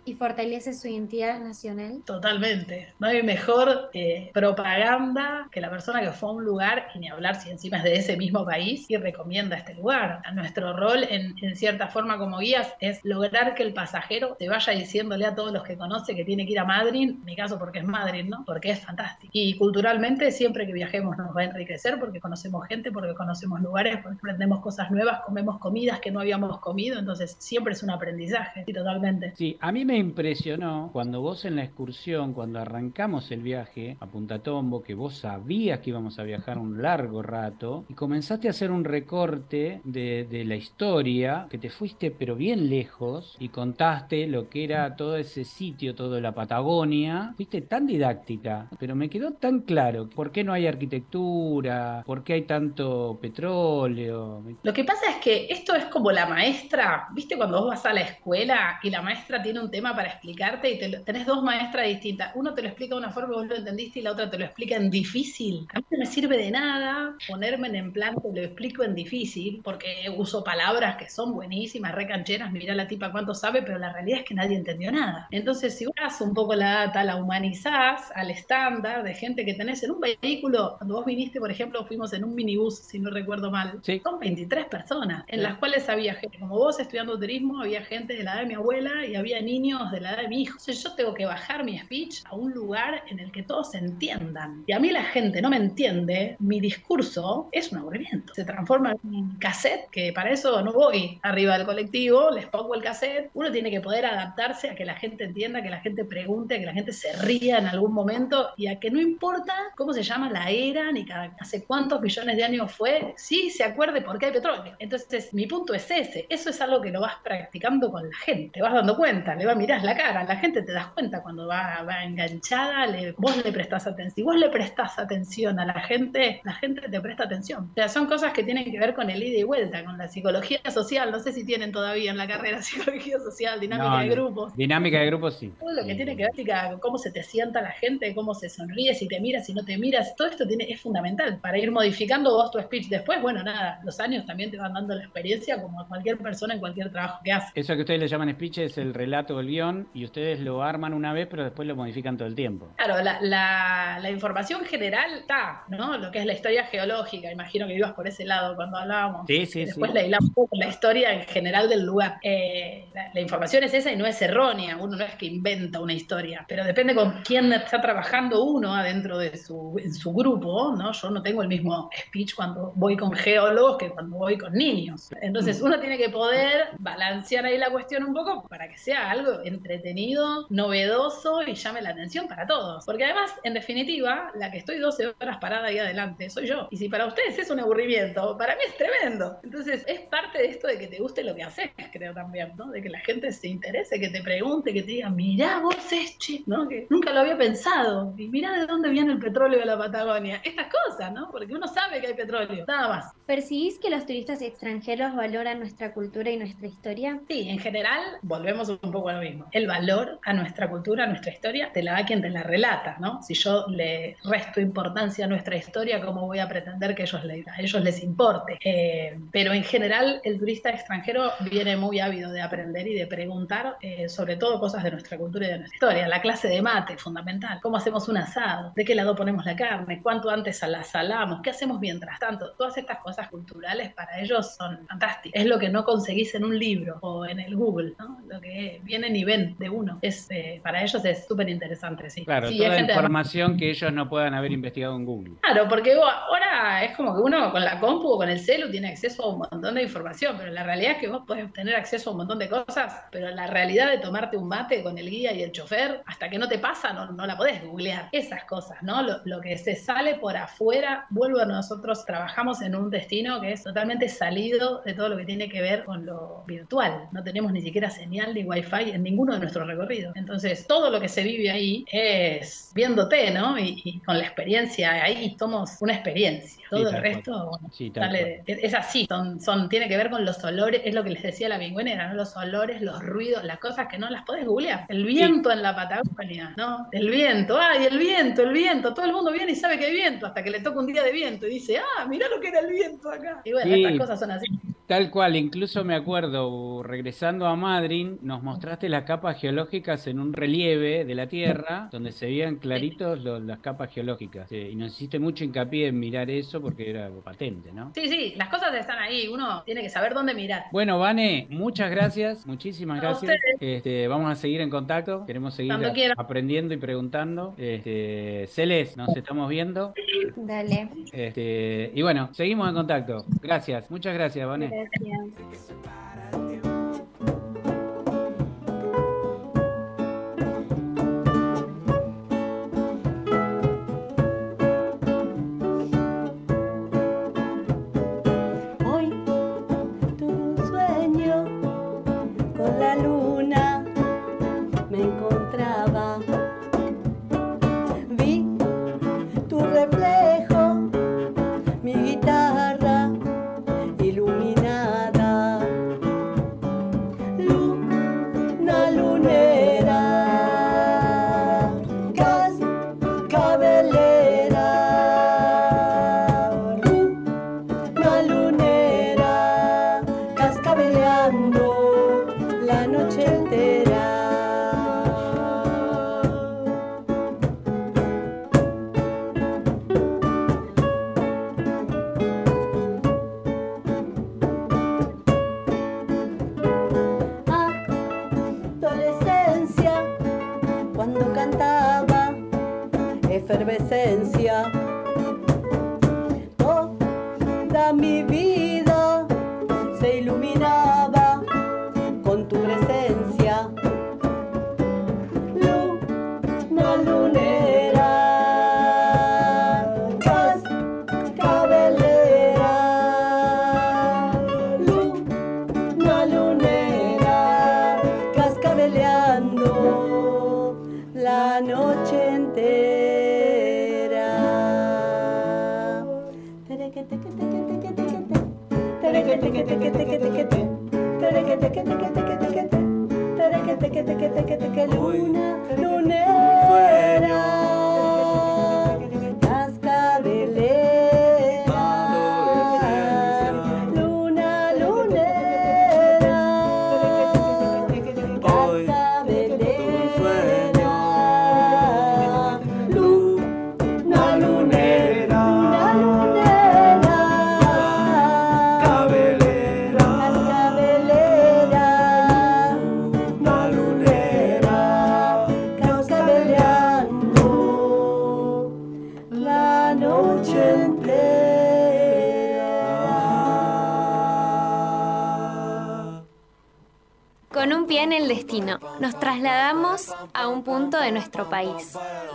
[0.06, 2.02] y fortalece su identidad nacional?
[2.06, 2.94] Totalmente.
[3.00, 7.10] No hay mejor eh, propaganda que la persona que fue a un lugar y ni
[7.10, 10.22] hablar si encima es de ese mismo país y recomienda este lugar.
[10.34, 14.74] Nuestro rol en, en cierta forma como guías es lograr que el pasajero te vaya
[14.74, 17.58] diciéndole a todos los que conoce que tiene que ir a Madrid, en mi caso
[17.60, 18.44] porque es Madrid, ¿no?
[18.46, 19.32] Porque es fantástico.
[19.34, 24.00] Y culturalmente siempre que viajemos nos va a enriquecer porque conocemos gente, porque conocemos lugares,
[24.02, 28.64] porque aprendemos cosas nuevas, comemos comidas que no habíamos comido, entonces siempre es un aprendizaje,
[28.66, 29.23] sí, totalmente.
[29.36, 34.08] Sí, a mí me impresionó cuando vos en la excursión, cuando arrancamos el viaje a
[34.08, 38.52] Punta Tombo, que vos sabías que íbamos a viajar un largo rato y comenzaste a
[38.52, 44.28] hacer un recorte de, de la historia, que te fuiste pero bien lejos y contaste
[44.28, 47.34] lo que era todo ese sitio, toda la Patagonia.
[47.36, 52.34] Fuiste tan didáctica, pero me quedó tan claro por qué no hay arquitectura, por qué
[52.34, 54.44] hay tanto petróleo.
[54.64, 57.94] Lo que pasa es que esto es como la maestra, ¿viste cuando vos vas a
[57.94, 59.13] la escuela y la maestra
[59.44, 62.32] tiene un tema para explicarte y te lo- tenés dos maestras distintas?
[62.36, 64.46] Uno te lo explica de una forma vos lo entendiste y la otra te lo
[64.46, 65.68] explica en difícil.
[65.74, 69.62] A mí no me sirve de nada ponerme en plan que lo explico en difícil
[69.64, 73.92] porque uso palabras que son buenísimas, re cancheras, mira la tipa cuánto sabe, pero la
[73.94, 75.28] realidad es que nadie entendió nada.
[75.32, 79.84] Entonces, si vas un poco la data, la humanizás al estándar de gente que tenés
[79.84, 83.52] en un vehículo, cuando vos viniste, por ejemplo, fuimos en un minibús, si no recuerdo
[83.52, 88.14] mal, son 23 personas, en las cuales había gente como vos estudiando turismo, había gente
[88.16, 90.54] de la edad de mi abuela y había niños de la edad de mi hijo.
[90.54, 93.78] Entonces yo tengo que bajar mi speech a un lugar en el que todos se
[93.78, 94.64] entiendan.
[94.68, 98.34] Y a mí la gente no me entiende, mi discurso es un aburrimiento.
[98.34, 102.76] Se transforma en un cassette, que para eso no voy arriba del colectivo, les pongo
[102.76, 103.30] el cassette.
[103.34, 106.60] Uno tiene que poder adaptarse a que la gente entienda, que la gente pregunte, a
[106.60, 110.04] que la gente se ría en algún momento y a que no importa cómo se
[110.04, 114.18] llama la era ni cada, hace cuántos millones de años fue, sí se acuerde por
[114.18, 114.76] qué hay petróleo.
[114.80, 116.26] Entonces, mi punto es ese.
[116.30, 118.52] Eso es algo que lo vas practicando con la gente.
[118.54, 121.48] Te vas dando cuenta, le vas mirás la cara, la gente te das cuenta cuando
[121.48, 124.14] va, va enganchada, le- vos le prestás atención.
[124.16, 127.70] Si vos le prestás atención a la gente, la gente te presta atención.
[127.72, 130.08] O sea, son cosas que tienen que ver con el ida y vuelta, con la
[130.08, 131.12] psicología social.
[131.12, 134.56] No sé si tienen todavía en la carrera psicología social, dinámica No, de grupos.
[134.56, 135.54] Dinámica de grupos sí.
[135.60, 138.50] Todo lo que tiene que ver con cómo se te sienta la gente, cómo se
[138.50, 141.72] sonríe, si te miras, si no te miras, todo esto tiene, es fundamental para ir
[141.72, 142.88] modificando vos tu speech.
[142.90, 146.54] Después, bueno, nada, los años también te van dando la experiencia como a cualquier persona
[146.54, 147.52] en cualquier trabajo que hace.
[147.60, 150.94] Eso que ustedes le llaman speech es el relato el guion y ustedes lo arman
[150.94, 152.70] una vez pero después lo modifican todo el tiempo.
[152.78, 155.98] Claro, la, la- la información general está, ¿no?
[155.98, 159.26] Lo que es la historia geológica, imagino que ibas por ese lado cuando hablábamos.
[159.28, 160.10] Sí, sí, Después sí.
[160.10, 162.18] la un poco la historia en general del lugar.
[162.22, 165.80] Eh, la, la información es esa y no es errónea, uno no es que inventa
[165.80, 170.76] una historia, pero depende con quién está trabajando uno adentro de su, en su grupo,
[170.78, 170.92] ¿no?
[170.92, 175.10] Yo no tengo el mismo speech cuando voy con geólogos que cuando voy con niños.
[175.22, 179.42] Entonces uno tiene que poder balancear ahí la cuestión un poco para que sea algo
[179.44, 182.86] entretenido, novedoso y llame la atención para todos.
[182.86, 186.68] Porque además, en definitiva, la que estoy 12 horas parada ahí adelante soy yo.
[186.72, 189.38] Y si para ustedes es un aburrimiento, para mí es tremendo.
[189.44, 192.72] Entonces es parte de esto de que te guste lo que haces, creo también, ¿no?
[192.72, 196.44] De que la gente se interese, que te pregunte, que te diga, mirá vos este,
[196.46, 196.68] ¿no?
[196.68, 198.14] Que nunca lo había pensado.
[198.18, 200.42] Y mirá de dónde viene el petróleo de la Patagonia.
[200.44, 201.30] Estas cosas, ¿no?
[201.32, 203.14] Porque uno sabe que hay petróleo, nada más.
[203.26, 207.20] ¿Percibís que los turistas extranjeros valoran nuestra cultura y nuestra historia?
[207.28, 209.48] Sí, en general, volvemos un poco a lo mismo.
[209.52, 212.98] El valor a nuestra cultura, a nuestra historia, te la da quien te la relata,
[213.00, 213.22] ¿no?
[213.24, 217.44] Si yo le resto importancia a nuestra historia, ¿cómo voy a pretender que ellos le-
[217.52, 218.58] a ellos les importe?
[218.64, 223.78] Eh, pero en general, el turista extranjero viene muy ávido de aprender y de preguntar
[223.82, 226.08] eh, sobre todo cosas de nuestra cultura y de nuestra historia.
[226.08, 227.60] La clase de mate, fundamental.
[227.62, 228.72] ¿Cómo hacemos un asado?
[228.76, 230.02] ¿De qué lado ponemos la carne?
[230.02, 231.42] ¿Cuánto antes la salamos?
[231.42, 232.54] ¿Qué hacemos mientras tanto?
[232.58, 235.42] Todas estas cosas culturales para ellos son fantásticas.
[235.42, 238.20] Es lo que no conseguís en un libro o en el Google, ¿no?
[238.28, 240.00] Lo que vienen y ven de uno.
[240.02, 242.26] Es, eh, para ellos es súper interesante, sí.
[242.26, 245.36] Claro, Sí, toda información que ellos no puedan haber investigado en Google.
[245.42, 248.70] Claro, porque vos- ahora es como que uno con la compu o con el celu
[248.70, 251.76] tiene acceso a un montón de información, pero la realidad es que vos podés tener
[251.76, 255.10] acceso a un montón de cosas, pero la realidad de tomarte un mate con el
[255.10, 258.10] guía y el chofer, hasta que no te pasa, no, no la podés googlear.
[258.12, 259.02] Esas cosas, ¿no?
[259.02, 263.54] Lo, lo que se sale por afuera, vuelvo a nosotros, trabajamos en un destino que
[263.54, 267.08] es totalmente salido de todo lo que tiene que ver con lo virtual.
[267.12, 270.16] No tenemos ni siquiera señal ni wifi en ninguno de nuestros recorridos.
[270.16, 273.58] Entonces, todo lo que se vive ahí es viéndote, ¿no?
[273.58, 276.64] Y, y con la experiencia ahí somos una experiencia.
[276.70, 280.44] Todo el resto, bueno, Sí, sale es así, son, son, tiene que ver con los
[280.44, 282.16] olores, es lo que les decía la pingüinera, ¿no?
[282.16, 284.86] Los olores, los ruidos, las cosas que no las podés googlear.
[284.90, 286.88] El viento en la Patagonia, ¿no?
[286.92, 288.94] El viento, ay, el viento, el viento.
[288.94, 291.04] Todo el mundo viene y sabe que hay viento, hasta que le toca un día
[291.04, 293.42] de viento y dice, ah, mirá lo que era el viento acá.
[293.44, 294.48] Y bueno, estas cosas son así.
[294.94, 300.34] Tal cual, incluso me acuerdo, regresando a Madrid, nos mostraste las capas geológicas en un
[300.34, 304.48] relieve de la Tierra, donde se veían claritos los- las capas geológicas.
[304.50, 307.92] Sí, y nos hiciste mucho hincapié en mirar eso porque era patente, ¿no?
[307.96, 310.66] Sí, sí, las cosas están ahí, uno tiene que saber dónde mirar.
[310.72, 313.32] Bueno, Vane, muchas gracias, muchísimas A gracias.
[313.34, 313.78] ustedes.
[313.78, 317.56] Este, vamos a seguir en contacto, queremos seguir a- aprendiendo y preguntando.
[317.58, 319.96] Este, Celes, nos estamos viendo.
[320.36, 320.88] Dale.
[321.12, 323.26] Este, y bueno, seguimos en contacto.
[323.42, 324.83] Gracias, muchas gracias, Vane.
[324.84, 326.73] Hoy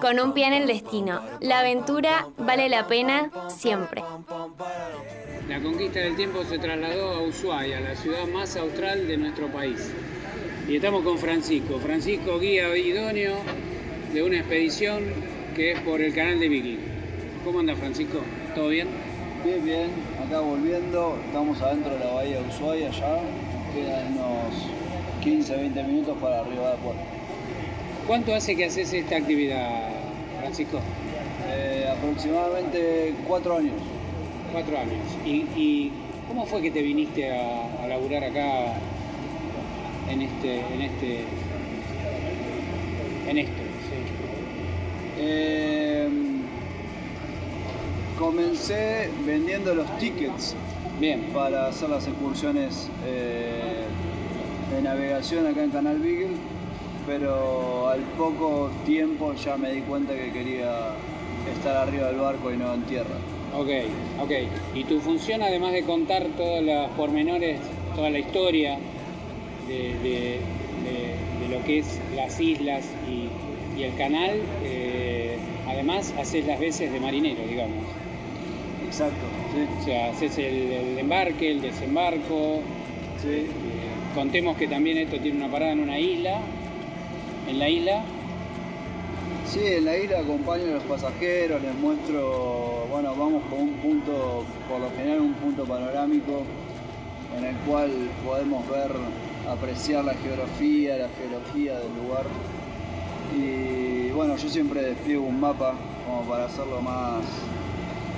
[0.08, 4.02] Con un pie en el destino, la aventura vale la pena siempre.
[5.46, 9.92] La conquista del tiempo se trasladó a Ushuaia, la ciudad más austral de nuestro país.
[10.66, 11.78] Y estamos con Francisco.
[11.78, 13.34] Francisco, guía idóneo
[14.14, 15.04] de una expedición
[15.54, 16.78] que es por el canal de Beagle.
[17.44, 18.20] ¿Cómo anda Francisco?
[18.54, 18.88] ¿Todo bien?
[19.44, 19.90] Bien, bien,
[20.26, 23.20] acá volviendo, estamos adentro de la bahía de Ushuaia ya,
[23.74, 24.54] quedan unos
[25.22, 27.02] 15, 20 minutos para arribar a puerto.
[28.06, 29.97] ¿Cuánto hace que haces esta actividad,
[30.40, 30.78] Francisco?
[31.48, 33.74] Eh, aproximadamente cuatro años.
[34.52, 35.04] Cuatro años.
[35.24, 35.92] ¿Y, y
[36.28, 38.74] cómo fue que te viniste a, a laburar acá
[40.10, 41.24] en este, en este,
[43.28, 43.62] en esto?
[45.20, 46.08] Eh,
[48.18, 50.54] comencé vendiendo los tickets
[51.00, 51.22] Bien.
[51.34, 53.82] para hacer las excursiones eh,
[54.74, 56.36] de navegación acá en Canal Beagle,
[57.08, 60.92] pero al poco tiempo ya me di cuenta que quería
[61.50, 63.16] estar arriba del barco y no en tierra.
[63.54, 63.70] Ok,
[64.20, 64.30] ok.
[64.74, 67.60] ¿Y tu función, además de contar todos los pormenores,
[67.96, 68.78] toda la historia
[69.66, 70.40] de, de-
[70.84, 73.28] de- de lo que es las islas y,
[73.80, 77.84] y el canal, eh, además haces las veces de marinero, digamos?
[78.86, 79.66] Exacto, sí.
[79.80, 82.60] O sea, haces el, el embarque, el desembarco.
[83.22, 83.46] Sí.
[84.14, 86.40] contemos que también esto tiene una parada en una isla.
[87.48, 88.02] En la isla
[89.46, 94.44] Sí, en la isla acompaño a los pasajeros, les muestro, bueno, vamos con un punto,
[94.68, 96.42] por lo general un punto panorámico,
[97.34, 97.90] en el cual
[98.26, 98.90] podemos ver,
[99.50, 102.26] apreciar la geografía, la geología del lugar.
[103.34, 105.72] Y bueno, yo siempre despliego un mapa
[106.06, 107.24] como para hacerlo más,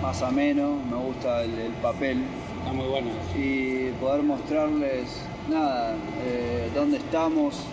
[0.02, 2.24] más ameno, me gusta el, el papel
[2.60, 3.08] Está muy bueno.
[3.38, 5.94] Y poder mostrarles, nada,
[6.26, 7.64] eh, dónde estamos,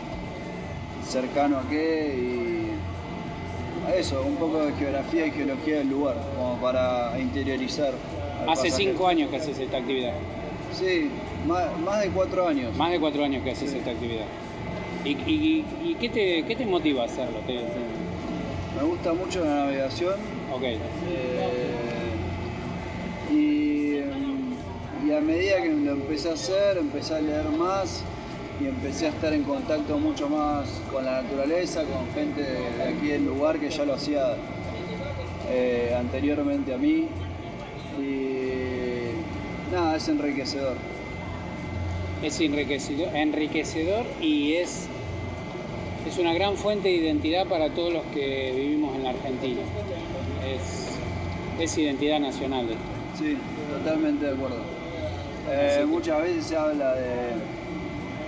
[1.08, 6.58] cercano a qué y a eso, un poco de geografía y geología del lugar, como
[6.58, 7.94] para interiorizar.
[8.42, 8.76] Hace pasajero.
[8.78, 10.14] cinco años que haces esta actividad.
[10.74, 11.10] Sí,
[11.48, 12.76] más, más de cuatro años.
[12.76, 14.26] Más de cuatro años que haces esta actividad.
[15.06, 17.40] ¿Y, y- y qué, te, qué te motiva a hacerlo?
[17.48, 20.16] ¿Te- te- Me gusta mucho la navegación.
[20.54, 20.64] Ok.
[20.64, 20.80] Eh,
[23.32, 28.04] y, y a medida que lo empecé a hacer, empecé a leer más
[28.60, 33.08] y empecé a estar en contacto mucho más con la naturaleza, con gente de aquí
[33.08, 34.36] del lugar que ya lo hacía
[35.50, 37.08] eh, anteriormente a mí.
[38.00, 40.76] Y nada, es enriquecedor.
[42.24, 44.88] Es enriquecedor, enriquecedor y es,
[46.08, 49.62] es una gran fuente de identidad para todos los que vivimos en la Argentina.
[50.44, 50.98] Es,
[51.62, 52.68] es identidad nacional.
[53.20, 53.38] Sí,
[53.72, 54.62] totalmente de acuerdo.
[55.50, 57.57] Eh, muchas veces se habla de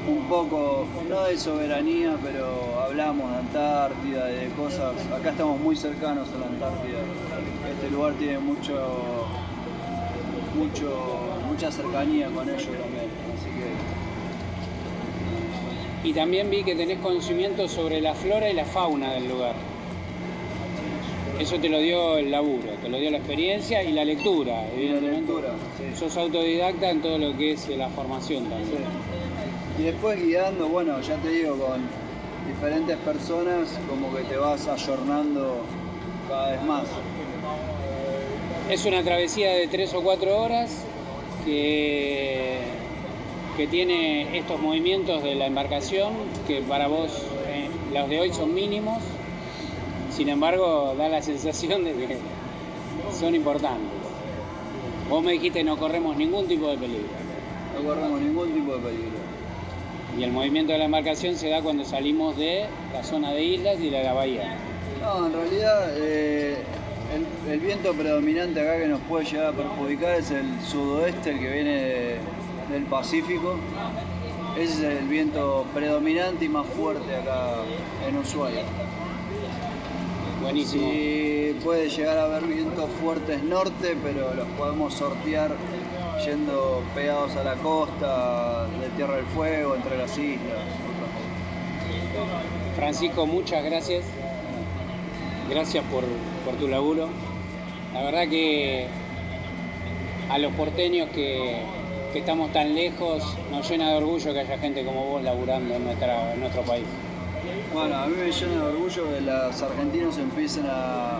[0.07, 4.93] un poco, no de soberanía, pero hablamos de Antártida, de cosas.
[5.11, 6.99] Acá estamos muy cercanos a la Antártida.
[7.71, 9.27] Este lugar tiene mucho,
[10.55, 13.09] mucho, mucha cercanía con ellos también.
[13.35, 13.49] Así
[16.03, 19.55] que Y también vi que tenés conocimiento sobre la flora y la fauna del lugar.
[21.39, 25.31] Eso te lo dio el laburo, te lo dio la experiencia y la lectura, evidentemente.
[25.95, 28.83] Sos autodidacta en todo lo que es la formación también.
[29.79, 31.79] Y después guiando, bueno, ya te digo, con
[32.45, 35.61] diferentes personas, como que te vas ayornando
[36.27, 36.83] cada vez más.
[38.69, 40.83] Es una travesía de tres o cuatro horas
[41.45, 42.59] que,
[43.55, 46.13] que tiene estos movimientos de la embarcación
[46.45, 49.01] que para vos eh, los de hoy son mínimos,
[50.11, 52.17] sin embargo da la sensación de que
[53.17, 53.87] son importantes.
[55.09, 57.07] Vos me dijiste no corremos ningún tipo de peligro.
[57.77, 59.28] No corremos ningún tipo de peligro.
[60.17, 63.79] Y el movimiento de la embarcación se da cuando salimos de la zona de islas
[63.79, 64.55] y de la bahía.
[65.01, 66.57] No, en realidad eh,
[67.47, 71.39] el, el viento predominante acá que nos puede llegar a perjudicar es el sudoeste, el
[71.39, 72.17] que viene de-
[72.71, 73.55] del Pacífico.
[74.57, 77.61] Ese es el viento predominante y más fuerte acá
[78.07, 78.63] en Ushuaia.
[80.41, 80.83] Buenísimo.
[80.89, 85.51] Sí, puede llegar a haber vientos fuertes norte, pero los podemos sortear
[86.25, 90.59] yendo pegados a la costa, de Tierra del Fuego, entre las islas.
[92.75, 94.05] Francisco, muchas gracias.
[95.49, 96.03] Gracias por,
[96.45, 97.09] por tu laburo.
[97.93, 98.87] La verdad que
[100.29, 101.57] a los porteños que,
[102.13, 105.85] que estamos tan lejos nos llena de orgullo que haya gente como vos laburando en,
[105.85, 106.85] nuestra, en nuestro país.
[107.73, 111.19] Bueno, a mí me llena de orgullo que los argentinos empiecen a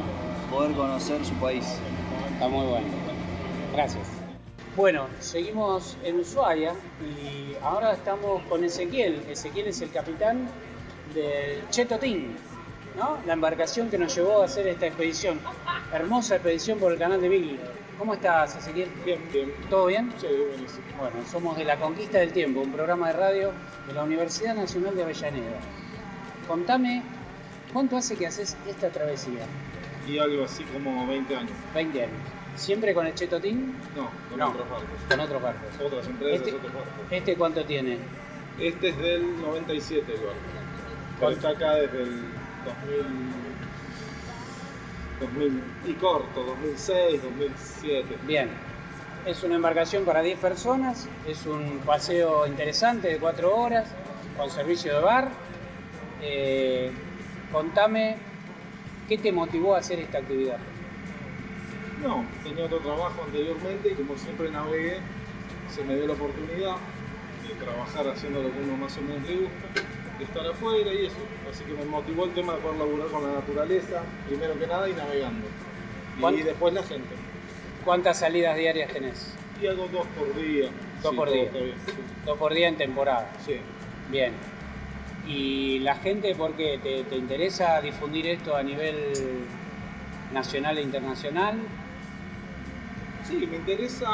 [0.52, 1.66] poder conocer su país.
[2.34, 2.88] Está muy bueno.
[3.74, 4.18] Gracias.
[4.80, 6.71] Bueno, seguimos en Ushuaia
[7.01, 9.25] y ahora estamos con Ezequiel.
[9.30, 10.47] Ezequiel es el capitán
[11.13, 12.38] del Chetotín,
[12.97, 13.17] ¿no?
[13.25, 15.38] La embarcación que nos llevó a hacer esta expedición.
[15.91, 17.59] Hermosa expedición por el canal de Beagle.
[17.97, 18.88] ¿Cómo estás, Ezequiel?
[19.03, 19.51] Bien, bien.
[19.69, 20.13] ¿Todo bien?
[20.17, 20.86] Sí, buenísimo.
[20.97, 23.51] Bueno, somos de La Conquista del Tiempo, un programa de radio
[23.86, 25.59] de la Universidad Nacional de Avellaneda.
[26.47, 27.03] Contame,
[27.73, 29.45] ¿cuánto hace que haces esta travesía?
[30.07, 31.51] Y algo así como 20 años.
[31.75, 32.39] 20 años.
[32.60, 33.74] ¿Siempre con el Chetotín?
[33.95, 34.89] No, con No, otros barcos.
[35.10, 35.70] Con otros barcos.
[35.86, 36.91] Otras empresas, Este- otros barcos.
[37.10, 37.97] ¿Este cuánto tiene?
[38.60, 41.32] Este es del 97 el barco.
[41.32, 42.10] Está acá desde el
[42.66, 43.05] 2000,
[45.22, 48.18] 2000 y corto, 2006, 2007.
[48.28, 48.49] Bien.
[49.26, 53.88] Es una embarcación para 10 personas, es un paseo interesante de 4 horas,
[54.38, 55.30] con servicio de bar.
[56.22, 56.91] Eh,
[57.51, 58.18] contame,
[59.10, 60.57] ¿qué te motivó a hacer esta actividad?
[62.04, 64.97] No, tenía otro trabajo anteriormente y como siempre navegué,
[65.70, 66.76] se me dio la oportunidad
[67.47, 69.82] de trabajar haciendo lo que uno más o menos le gusta,
[70.18, 71.18] de estar afuera y eso.
[71.52, 74.89] Así que me motivó el tema de poder laburar con la naturaleza, primero que nada,
[74.89, 75.47] y navegando.
[76.38, 77.16] Y después la gente.
[77.86, 79.34] ¿Cuántas salidas diarias tenés?
[79.62, 80.70] Y hago dos por día.
[81.02, 81.43] Dos Sí, por día.
[81.43, 81.93] está bien, sí.
[82.26, 83.32] Dos por día en temporada.
[83.45, 83.56] Sí.
[84.12, 84.34] Bien.
[85.28, 86.80] ¿Y la gente por qué?
[86.82, 88.95] ¿Te, te interesa difundir esto a nivel
[90.34, 91.58] nacional e internacional?
[93.30, 94.07] Sí, me interesa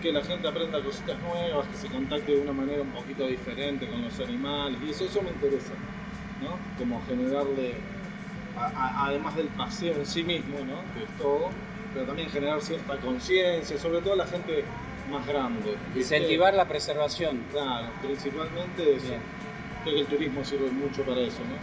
[0.00, 3.88] que la gente aprenda cositas nuevas, que se contacte de una manera un poquito diferente
[3.88, 5.74] con los animales, y eso, eso me interesa,
[6.40, 6.58] ¿no?
[6.76, 7.84] Como generarle,
[8.56, 10.92] a- a- además del paseo en sí mismo, ¿no?
[10.92, 11.54] Que es todo,
[11.92, 14.66] pero también generar cierta conciencia, sobre todo a la gente
[15.06, 15.78] más grande.
[15.94, 17.44] Incentivar la preservación.
[17.48, 19.22] Claro, principalmente eso.
[19.84, 21.60] Creo que el turismo sirve mucho para eso, ¿no?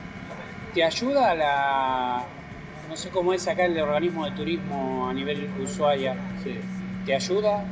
[0.73, 2.40] ¿Te ayuda la...
[3.01, 6.15] sé cómo es acá el organismo de turismo a nivel Ushuaia?
[6.41, 6.59] Sí.
[7.03, 7.65] ¿Te ayuda?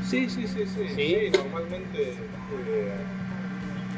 [0.00, 0.88] Sí, sí, sí, sí.
[0.88, 0.94] ¿Sí?
[0.96, 2.00] sí, normalmente
[2.66, 3.04] eh,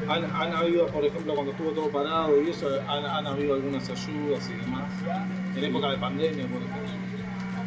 [0.08, 3.88] han, han habido, por ejemplo, cuando estuvo todo parado y eso, han, han habido algunas
[3.88, 4.92] ayudas y demás.
[5.54, 7.12] En época de pandemia, por ejemplo.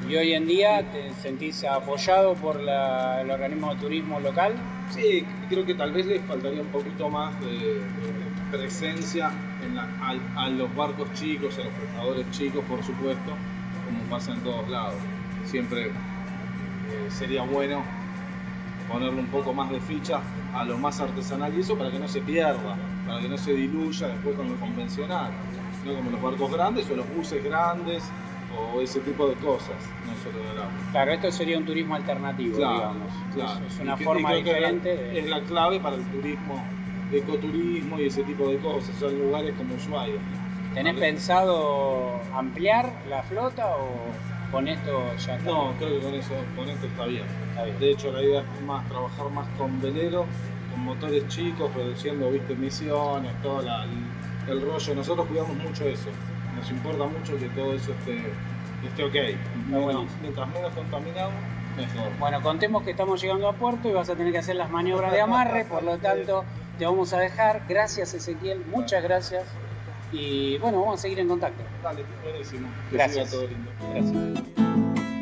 [0.07, 4.61] ¿Y hoy en día te sentís apoyado por la- el organismo de turismo local?
[4.89, 9.31] Sí, creo que tal vez les faltaría un poquito más de, de presencia
[9.65, 13.31] en la- al- a, los barcos chicos, a los pescadores chicos, por supuesto,
[13.85, 14.95] como pasa en todos lados.
[15.45, 15.91] Siempre eh,
[17.09, 17.83] sería bueno
[18.91, 20.21] ponerle un poco más de ficha
[20.53, 22.75] a lo más artesanal y eso para que no se pierda,
[23.07, 25.31] para que no se diluya después con lo convencional,
[25.85, 28.03] no como los barcos grandes o los buses grandes
[28.57, 29.75] o ese tipo de cosas.
[30.91, 33.13] Claro, esto sería un turismo alternativo, Claro, digamos.
[33.33, 33.65] claro.
[33.65, 34.89] Es, es una Y que- forma y creo que es la- diferente.
[35.03, 36.63] de- Es la clave para el turismo,
[37.11, 40.21] ecoturismo y ese tipo de cosas, son lugares como Ushuaia.
[40.73, 44.17] ¿Tenés pensado ampliar la flota o
[44.51, 45.49] con esto ya está?
[45.49, 47.27] No, creo que con eso, con esto está bien.
[47.79, 50.27] De hecho, la idea es más trabajar más con velero,
[50.69, 54.13] con motores chicos, reduciendo, viste, emisiones, todo la- el,
[54.45, 54.95] el rollo.
[54.95, 56.11] Nosotros cuidamos mucho eso.
[56.51, 58.37] Nos importa mucho que todo eso esté,
[58.81, 59.15] esté ok.
[59.53, 62.17] Menos- mientras menos contaminado, mejor.
[62.19, 65.11] Bueno, contemos que estamos llegando a puerto y vas a tener que hacer las maniobras
[65.11, 66.43] de amarre, por lo tanto
[66.77, 67.63] te vamos a dejar.
[67.67, 69.43] Gracias Ezequiel, muchas gracias.
[70.11, 71.63] Y bueno, vamos a seguir en contacto.
[71.83, 72.67] Dale, buenísimo.
[72.91, 73.31] Gracias.
[73.31, 73.71] todo lindo.
[73.93, 75.14] Gracias.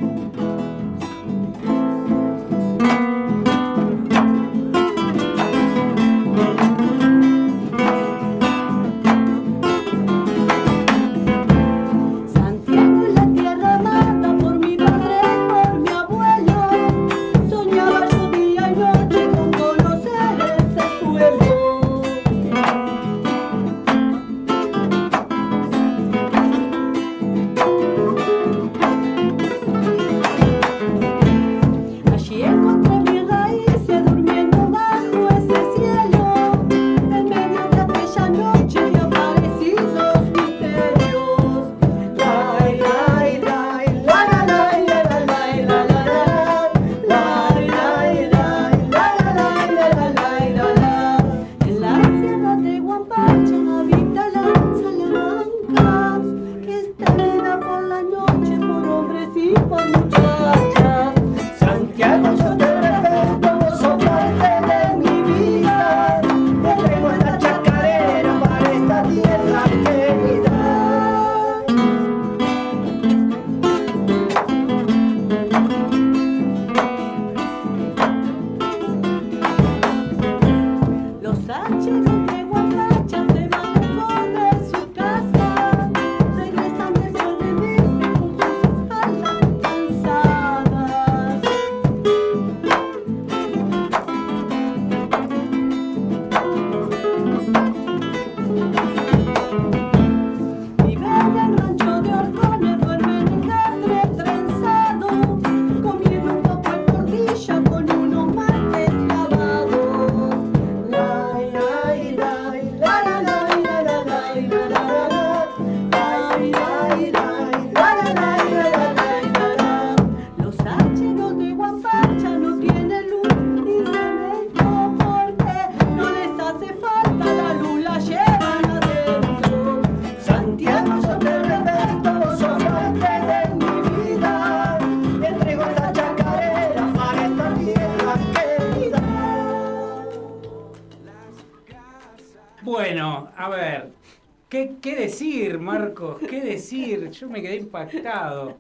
[145.64, 146.22] Marcos?
[146.30, 147.10] ¿Qué decir?
[147.12, 148.58] Yo me quedé impactado.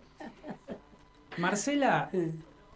[1.38, 2.10] Marcela,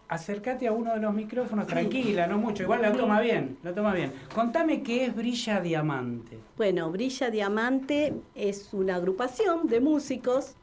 [0.08, 3.94] acércate a uno de los micrófonos, tranquila, no mucho, igual lo toma bien, lo toma
[3.94, 4.12] bien.
[4.34, 6.38] Contame qué es Brilla Diamante.
[6.56, 10.54] Bueno, Brilla Diamante es una agrupación de músicos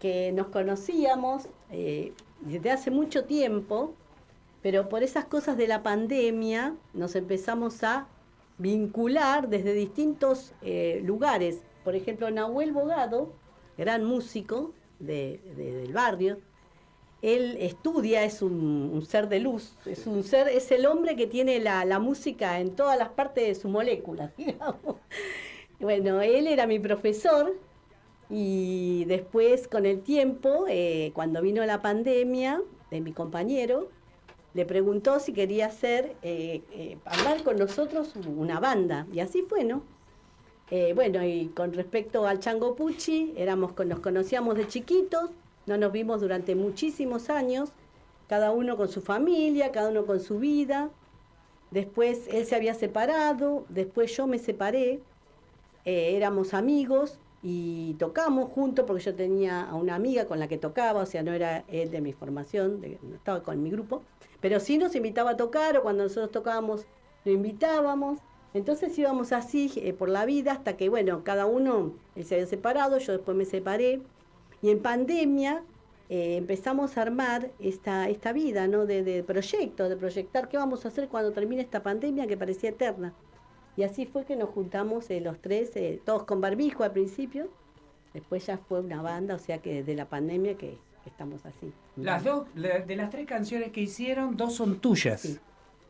[0.00, 3.94] que nos conocíamos eh, desde hace mucho tiempo,
[4.62, 8.06] pero por esas cosas de la pandemia nos empezamos a
[8.58, 11.62] vincular desde distintos eh, lugares.
[11.84, 13.32] Por ejemplo, Nahuel Bogado,
[13.76, 16.38] gran músico de- de- del barrio,
[17.22, 21.58] él estudia, es un, ser de luz, es un ser, es el hombre que tiene
[21.58, 24.76] la, la música en todas las partes de su molécula, digamos.
[25.80, 27.54] Bueno, él era mi profesor
[28.30, 33.88] y después con el tiempo, eh, cuando vino la pandemia de mi compañero,
[34.54, 39.06] le preguntó si quería hacer, eh, eh, hablar con nosotros una banda.
[39.12, 39.82] Y así fue, ¿no?
[40.70, 45.30] Eh, bueno, y con respecto al Chango Pucci, éramos, nos conocíamos de chiquitos,
[45.66, 47.70] no nos vimos durante muchísimos años,
[48.28, 50.90] cada uno con su familia, cada uno con su vida.
[51.70, 55.00] Después él se había separado, después yo me separé,
[55.84, 60.58] eh, éramos amigos y tocamos juntos porque yo tenía a una amiga con la que
[60.58, 64.02] tocaba, o sea, no era él de mi formación, no estaba con mi grupo,
[64.40, 66.86] pero sí nos invitaba a tocar o cuando nosotros tocábamos
[67.24, 68.20] lo invitábamos.
[68.54, 72.46] Entonces íbamos así eh, por la vida hasta que, bueno, cada uno él se había
[72.46, 74.00] separado, yo después me separé.
[74.62, 75.62] Y en pandemia
[76.08, 78.86] eh, empezamos a armar esta, esta vida ¿no?
[78.86, 82.70] de, de proyectos, de proyectar qué vamos a hacer cuando termine esta pandemia que parecía
[82.70, 83.12] eterna.
[83.78, 87.48] Y así fue que nos juntamos eh, los tres, eh, todos con barbijo al principio.
[88.12, 91.72] Después ya fue una banda, o sea que desde la pandemia que, que estamos así.
[91.96, 95.40] Las dos, de las tres canciones que hicieron, dos son tuyas.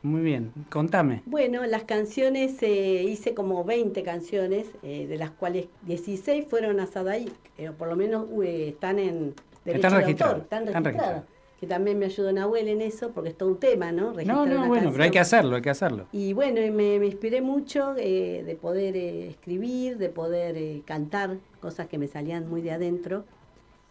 [0.03, 1.23] Muy bien, contame.
[1.27, 6.87] Bueno, las canciones, eh, hice como 20 canciones, eh, de las cuales 16 fueron a
[6.87, 9.35] Sadaik, eh, o por lo menos eh, están en
[9.65, 11.15] derecho Están de registradas, autor, están están registradas.
[11.25, 11.39] registradas.
[11.59, 14.13] Que también me ayudó Nahuel en eso, porque es todo un tema, ¿no?
[14.13, 16.07] No, Registrar no, una bueno, pero hay que hacerlo, hay que hacerlo.
[16.13, 21.39] Y bueno, me, me inspiré mucho eh, de poder eh, escribir, de poder eh, cantar,
[21.61, 23.25] cosas que me salían muy de adentro,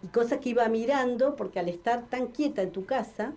[0.01, 3.33] y cosas que iba mirando, porque al estar tan quieta en tu casa,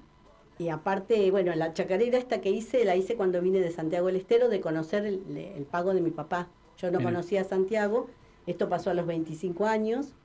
[0.60, 4.16] y aparte, bueno, la chacarera esta que hice, la hice cuando vine de Santiago del
[4.16, 6.54] Estero, de conocer el, el pago de mi papá.
[6.76, 8.08] Yo no conocía a Santiago,
[8.46, 10.16] esto pasó a los 25 años,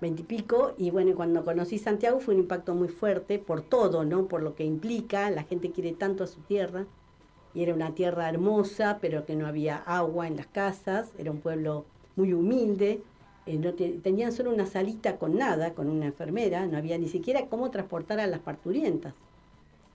[0.00, 4.04] 20 y pico, y bueno, cuando conocí Santiago fue un impacto muy fuerte por todo,
[4.04, 4.28] ¿no?
[4.28, 6.86] Por lo que implica, la gente quiere tanto a su tierra,
[7.52, 11.40] y era una tierra hermosa, pero que no había agua en las casas, era un
[11.40, 13.06] pueblo muy humilde,
[13.46, 17.08] eh, no te- tenían solo una salita con nada, con una enfermera, no había ni
[17.08, 19.14] siquiera cómo transportar a las parturientas.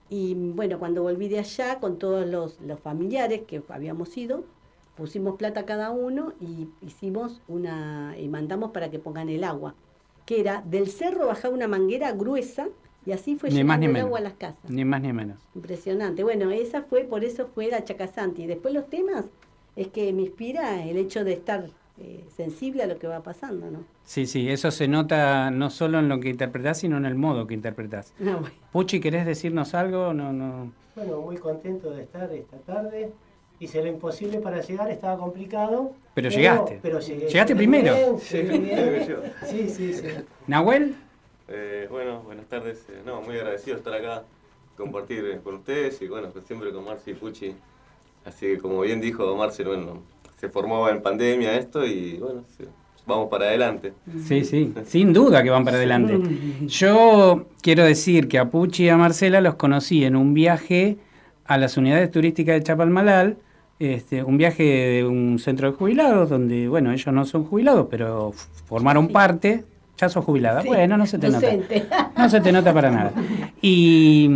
[0.10, 4.44] Y bueno, cuando volví de allá con todos los, los familiares que habíamos ido,
[4.96, 9.76] pusimos plata cada uno y hicimos una, y mandamos para que pongan el agua,
[10.26, 12.68] que era del cerro bajar una manguera gruesa
[13.06, 14.70] y así fue llegando el agua a las casas.
[14.70, 15.38] Ni más ni menos.
[15.54, 16.24] Impresionante.
[16.24, 18.44] Bueno, esa fue, por eso fue la Chacasanti.
[18.44, 19.26] Y después los temas
[19.76, 21.70] es que me inspira el hecho de estar
[22.00, 23.80] eh, sensible a lo que va pasando, ¿no?
[24.04, 27.48] Sí, sí, eso se nota no solo en lo que interpretás, sino en el modo
[27.48, 28.14] que interpretás.
[28.20, 28.50] Ah, bueno.
[28.72, 30.14] Puchi, ¿querés decirnos algo?
[30.14, 30.72] No, no.
[30.96, 33.12] Bueno, muy contento de estar esta tarde.
[33.60, 35.94] Hice lo imposible para llegar, estaba complicado.
[36.14, 36.80] Pero llegaste.
[36.82, 37.28] Pero llegué.
[37.28, 37.94] Llegaste Llegué primero.
[37.96, 38.76] bien, Sí, llegué bien.
[38.76, 39.18] creo que yo.
[39.48, 40.08] Sí, sí, sí.
[40.48, 40.96] ¿Nahuel?
[41.48, 42.86] Eh, bueno, buenas tardes.
[42.90, 44.24] Eh, no, muy agradecido de estar acá,
[44.76, 47.56] compartir con ustedes y bueno, pues siempre con Marci y Puchi.
[48.26, 50.02] Así que como bien dijo Marcel, bueno,
[50.46, 52.66] se formó en pandemia esto y bueno, sí,
[53.08, 53.94] vamos para adelante.
[54.28, 56.20] Sí, sí, sin duda que van para adelante.
[56.68, 60.98] Yo quiero decir que a Puchi y a Marcela los conocí en un viaje
[61.46, 63.38] a las unidades turísticas de Chapalmalal,
[63.80, 68.32] este, un viaje de un centro de jubilados, donde, bueno, ellos no son jubilados, pero
[68.66, 69.64] formaron parte.
[69.98, 70.62] Ya sos jubilada.
[70.62, 71.48] Sí, bueno, no se te nota.
[72.18, 73.14] No se te nota para nada.
[73.62, 74.30] Y,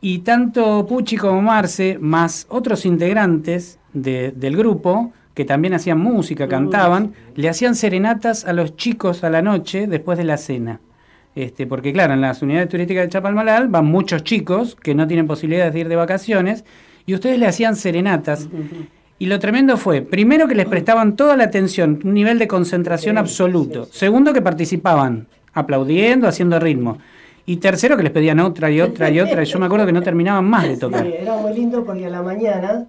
[0.00, 6.48] y tanto Puchi como Marce, más otros integrantes de- del grupo, que también hacían música,
[6.48, 10.80] cantaban, le hacían serenatas a los chicos a la noche después de la cena.
[11.34, 15.28] Este, porque claro, en las unidades turísticas de Chapalmalal van muchos chicos que no tienen
[15.28, 16.64] posibilidades de ir de vacaciones
[17.06, 18.48] y ustedes le hacían serenatas.
[19.20, 23.18] Y lo tremendo fue, primero que les prestaban toda la atención, un nivel de concentración
[23.18, 23.84] absoluto.
[23.84, 26.98] Segundo que participaban, aplaudiendo, haciendo ritmo.
[27.48, 29.42] Y tercero que les pedían otra y otra y otra.
[29.42, 31.02] Y yo me acuerdo que no terminaban más de tocar.
[31.04, 32.84] Sí, era muy lindo porque a la mañana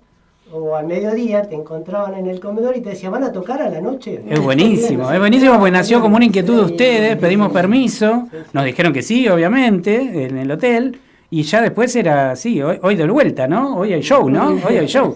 [0.52, 3.70] o al mediodía te encontraban en el comedor y te decían, ¿van a tocar a
[3.70, 4.20] la noche?
[4.28, 8.92] Es buenísimo, es buenísimo porque nació como una inquietud de ustedes, pedimos permiso, nos dijeron
[8.92, 10.98] que sí, obviamente, en el hotel,
[11.30, 13.78] y ya después era, sí, hoy, hoy de vuelta, ¿no?
[13.78, 14.58] Hoy hay show, ¿no?
[14.68, 15.16] Hoy hay show.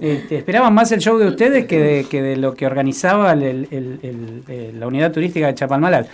[0.00, 4.74] Este, esperaban más el show de ustedes que de, que de lo que organizaba el-
[4.78, 6.06] la unidad turística de Chapalmalal.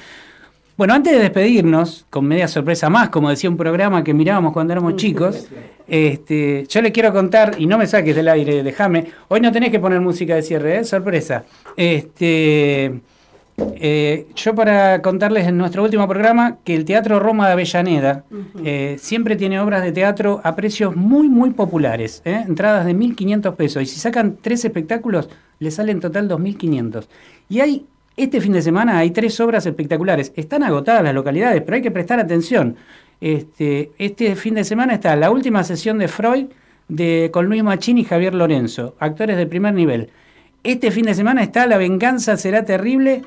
[0.78, 4.72] Bueno, antes de despedirnos, con media sorpresa más, como decía un programa que mirábamos cuando
[4.72, 5.48] éramos chicos,
[5.88, 9.72] este, yo le quiero contar, y no me saques del aire, déjame, hoy no tenés
[9.72, 10.84] que poner música de cierre, ¿eh?
[10.84, 11.44] sorpresa.
[11.76, 13.00] Este,
[13.56, 18.24] eh, yo para contarles en nuestro último programa que el Teatro Roma de Avellaneda
[18.64, 22.44] eh, siempre tiene obras de teatro a precios muy, muy populares, ¿eh?
[22.46, 27.08] entradas de 1.500 pesos, y si sacan tres espectáculos, les sale en total 2.500.
[27.48, 27.86] Y hay,
[28.18, 31.90] este fin de semana hay tres obras espectaculares, están agotadas las localidades, pero hay que
[31.90, 32.76] prestar atención.
[33.20, 36.46] Este, este fin de semana está la última sesión de Freud
[36.88, 40.10] de, con Luis Machín y Javier Lorenzo, actores de primer nivel.
[40.62, 43.22] Este fin de semana está La venganza será terrible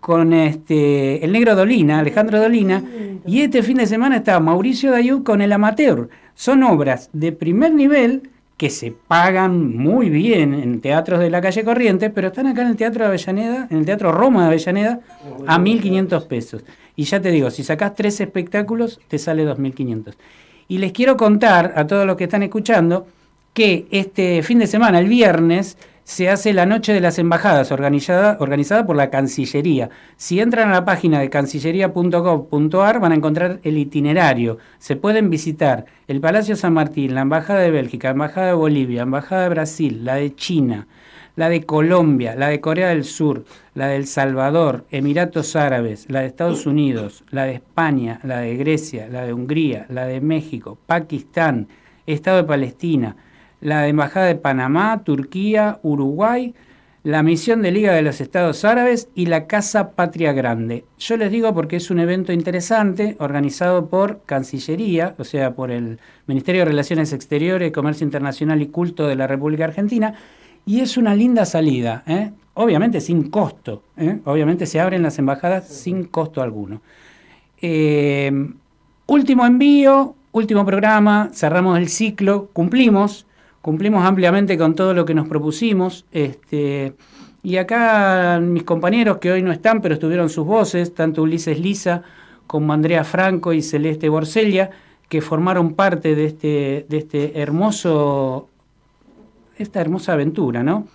[0.00, 2.82] con este el negro Dolina, Alejandro Dolina,
[3.26, 6.08] y este fin de semana está Mauricio Dayú con El Amateur.
[6.34, 11.62] Son obras de primer nivel que se pagan muy bien en teatros de la calle
[11.62, 15.00] Corrientes, pero están acá en el Teatro de Avellaneda, en el Teatro Roma de Avellaneda,
[15.46, 16.64] a 1.500 pesos.
[16.94, 20.14] Y ya te digo, si sacás tres espectáculos, te sale 2.500.
[20.68, 23.06] Y les quiero contar a todos los que están escuchando
[23.52, 25.76] que este fin de semana, el viernes,
[26.06, 29.90] se hace la Noche de las Embajadas, organizada, organizada por la Cancillería.
[30.16, 34.58] Si entran a la página de cancillería.gov.ar van a encontrar el itinerario.
[34.78, 38.98] Se pueden visitar el Palacio San Martín, la Embajada de Bélgica, la Embajada de Bolivia,
[38.98, 40.86] la Embajada de Brasil, la de China,
[41.34, 43.44] la de Colombia, la de Corea del Sur,
[43.74, 48.56] la de El Salvador, Emiratos Árabes, la de Estados Unidos, la de España, la de
[48.56, 51.66] Grecia, la de Hungría, la de México, Pakistán,
[52.06, 53.16] Estado de Palestina,
[53.60, 56.54] la Embajada de Panamá, Turquía, Uruguay,
[57.06, 60.84] la misión de Liga de los Estados Árabes y la Casa Patria Grande.
[60.98, 66.00] Yo les digo porque es un evento interesante organizado por Cancillería, o sea, por el
[66.26, 70.14] Ministerio de Relaciones Exteriores, Comercio Internacional y Culto de la República Argentina,
[70.64, 72.32] y es una linda salida, ¿eh?
[72.54, 74.18] obviamente sin costo, ¿eh?
[74.24, 76.82] obviamente se abren las embajadas sin costo alguno.
[77.62, 78.32] Eh,
[79.06, 83.26] último envío, último programa, cerramos el ciclo, cumplimos
[83.66, 86.06] cumplimos ampliamente con todo lo que nos propusimos.
[86.12, 86.92] Este,
[87.42, 92.04] y acá mis compañeros que hoy no están, pero estuvieron sus voces, tanto Ulises Lisa
[92.46, 94.70] como Andrea Franco y Celeste Borsella,
[95.08, 98.48] que formaron parte de este, de este hermoso,
[99.58, 100.86] esta hermosa aventura, ¿no?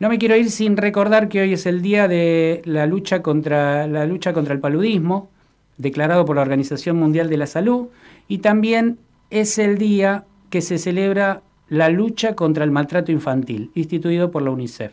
[0.00, 3.86] No me quiero ir sin recordar que hoy es el día de la lucha contra,
[3.86, 5.28] la lucha contra el paludismo,
[5.76, 7.88] declarado por la Organización Mundial de la Salud,
[8.28, 8.96] y también
[9.28, 14.50] es el día que se celebra la lucha contra el maltrato infantil, instituido por la
[14.50, 14.92] UNICEF.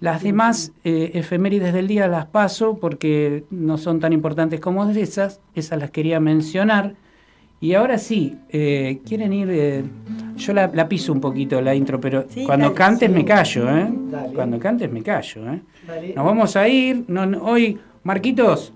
[0.00, 5.40] Las demás eh, efemérides del día las paso porque no son tan importantes como esas,
[5.54, 6.94] esas las quería mencionar.
[7.58, 9.82] Y ahora sí, eh, quieren ir, eh,
[10.36, 13.90] yo la, piso un poquito la intro, pero cuando cantes me callo, ¿eh?
[14.34, 15.62] Cuando cantes me callo, ¿eh?
[16.14, 18.74] Nos vamos a ir, no, hoy, Marquitos,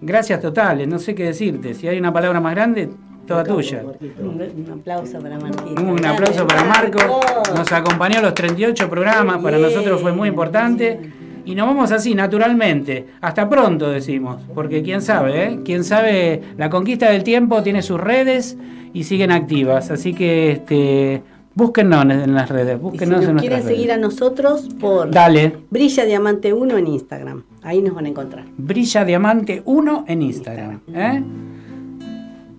[0.00, 2.88] gracias totales, no sé qué decirte, si hay una palabra más grande,
[3.26, 3.82] Toda tuya.
[4.20, 5.82] Un, aplauso para Marquito.
[5.82, 7.20] Un aplauso para Marco.
[7.54, 11.00] Nos acompañó los 38 programas, para nosotros fue muy importante.
[11.44, 13.06] Y nos vamos así, naturalmente.
[13.20, 14.42] Hasta pronto, decimos.
[14.52, 15.60] Porque quién sabe, ¿eh?
[15.64, 18.56] Quién sabe, la conquista del tiempo tiene sus redes
[18.92, 19.92] y siguen activas.
[19.92, 21.22] Así que este,
[21.54, 22.80] búsquennos en las redes.
[22.80, 25.56] Búsquennos si nos quieren seguir a nosotros por Dale.
[25.70, 27.44] Brilla Diamante 1 en Instagram.
[27.62, 28.44] Ahí nos van a encontrar.
[28.56, 30.80] Brilla Diamante 1 en Instagram.
[30.94, 31.22] ¿eh?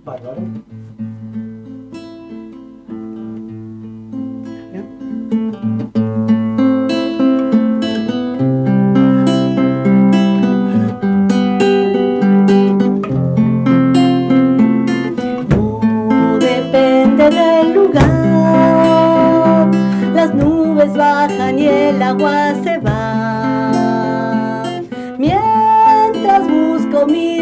[0.08, 0.42] Bárbaro.
[20.96, 24.64] Bajan y el agua se va.
[25.20, 27.37] Mientras busco mi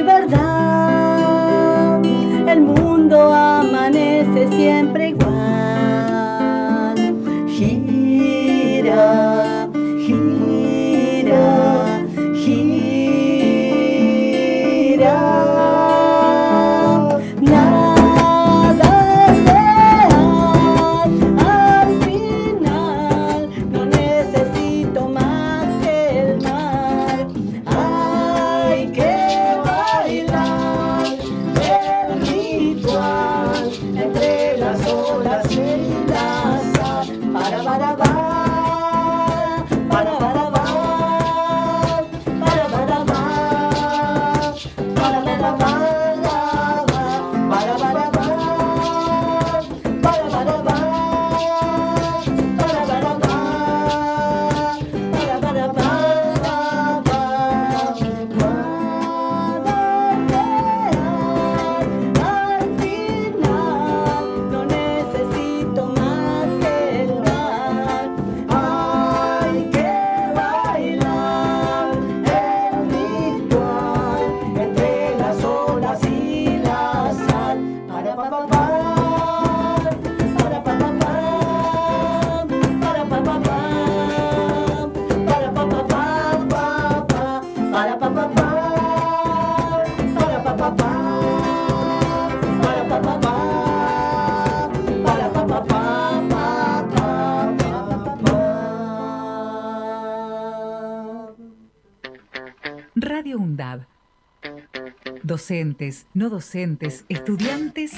[105.45, 107.91] Docentes, no docentes, estudiantes.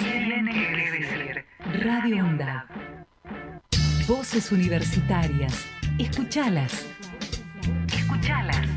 [1.81, 2.67] Radio UNDAB.
[4.05, 5.65] Voces universitarias.
[5.97, 6.85] Escuchalas.
[7.95, 8.67] Escuchalas.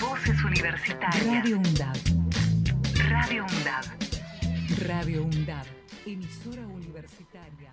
[0.00, 1.26] Voces universitarias.
[1.26, 1.96] Radio UNDAB.
[3.08, 3.84] Radio UNDAB.
[4.86, 5.66] Radio UNDAB.
[6.06, 7.72] Emisora universitaria.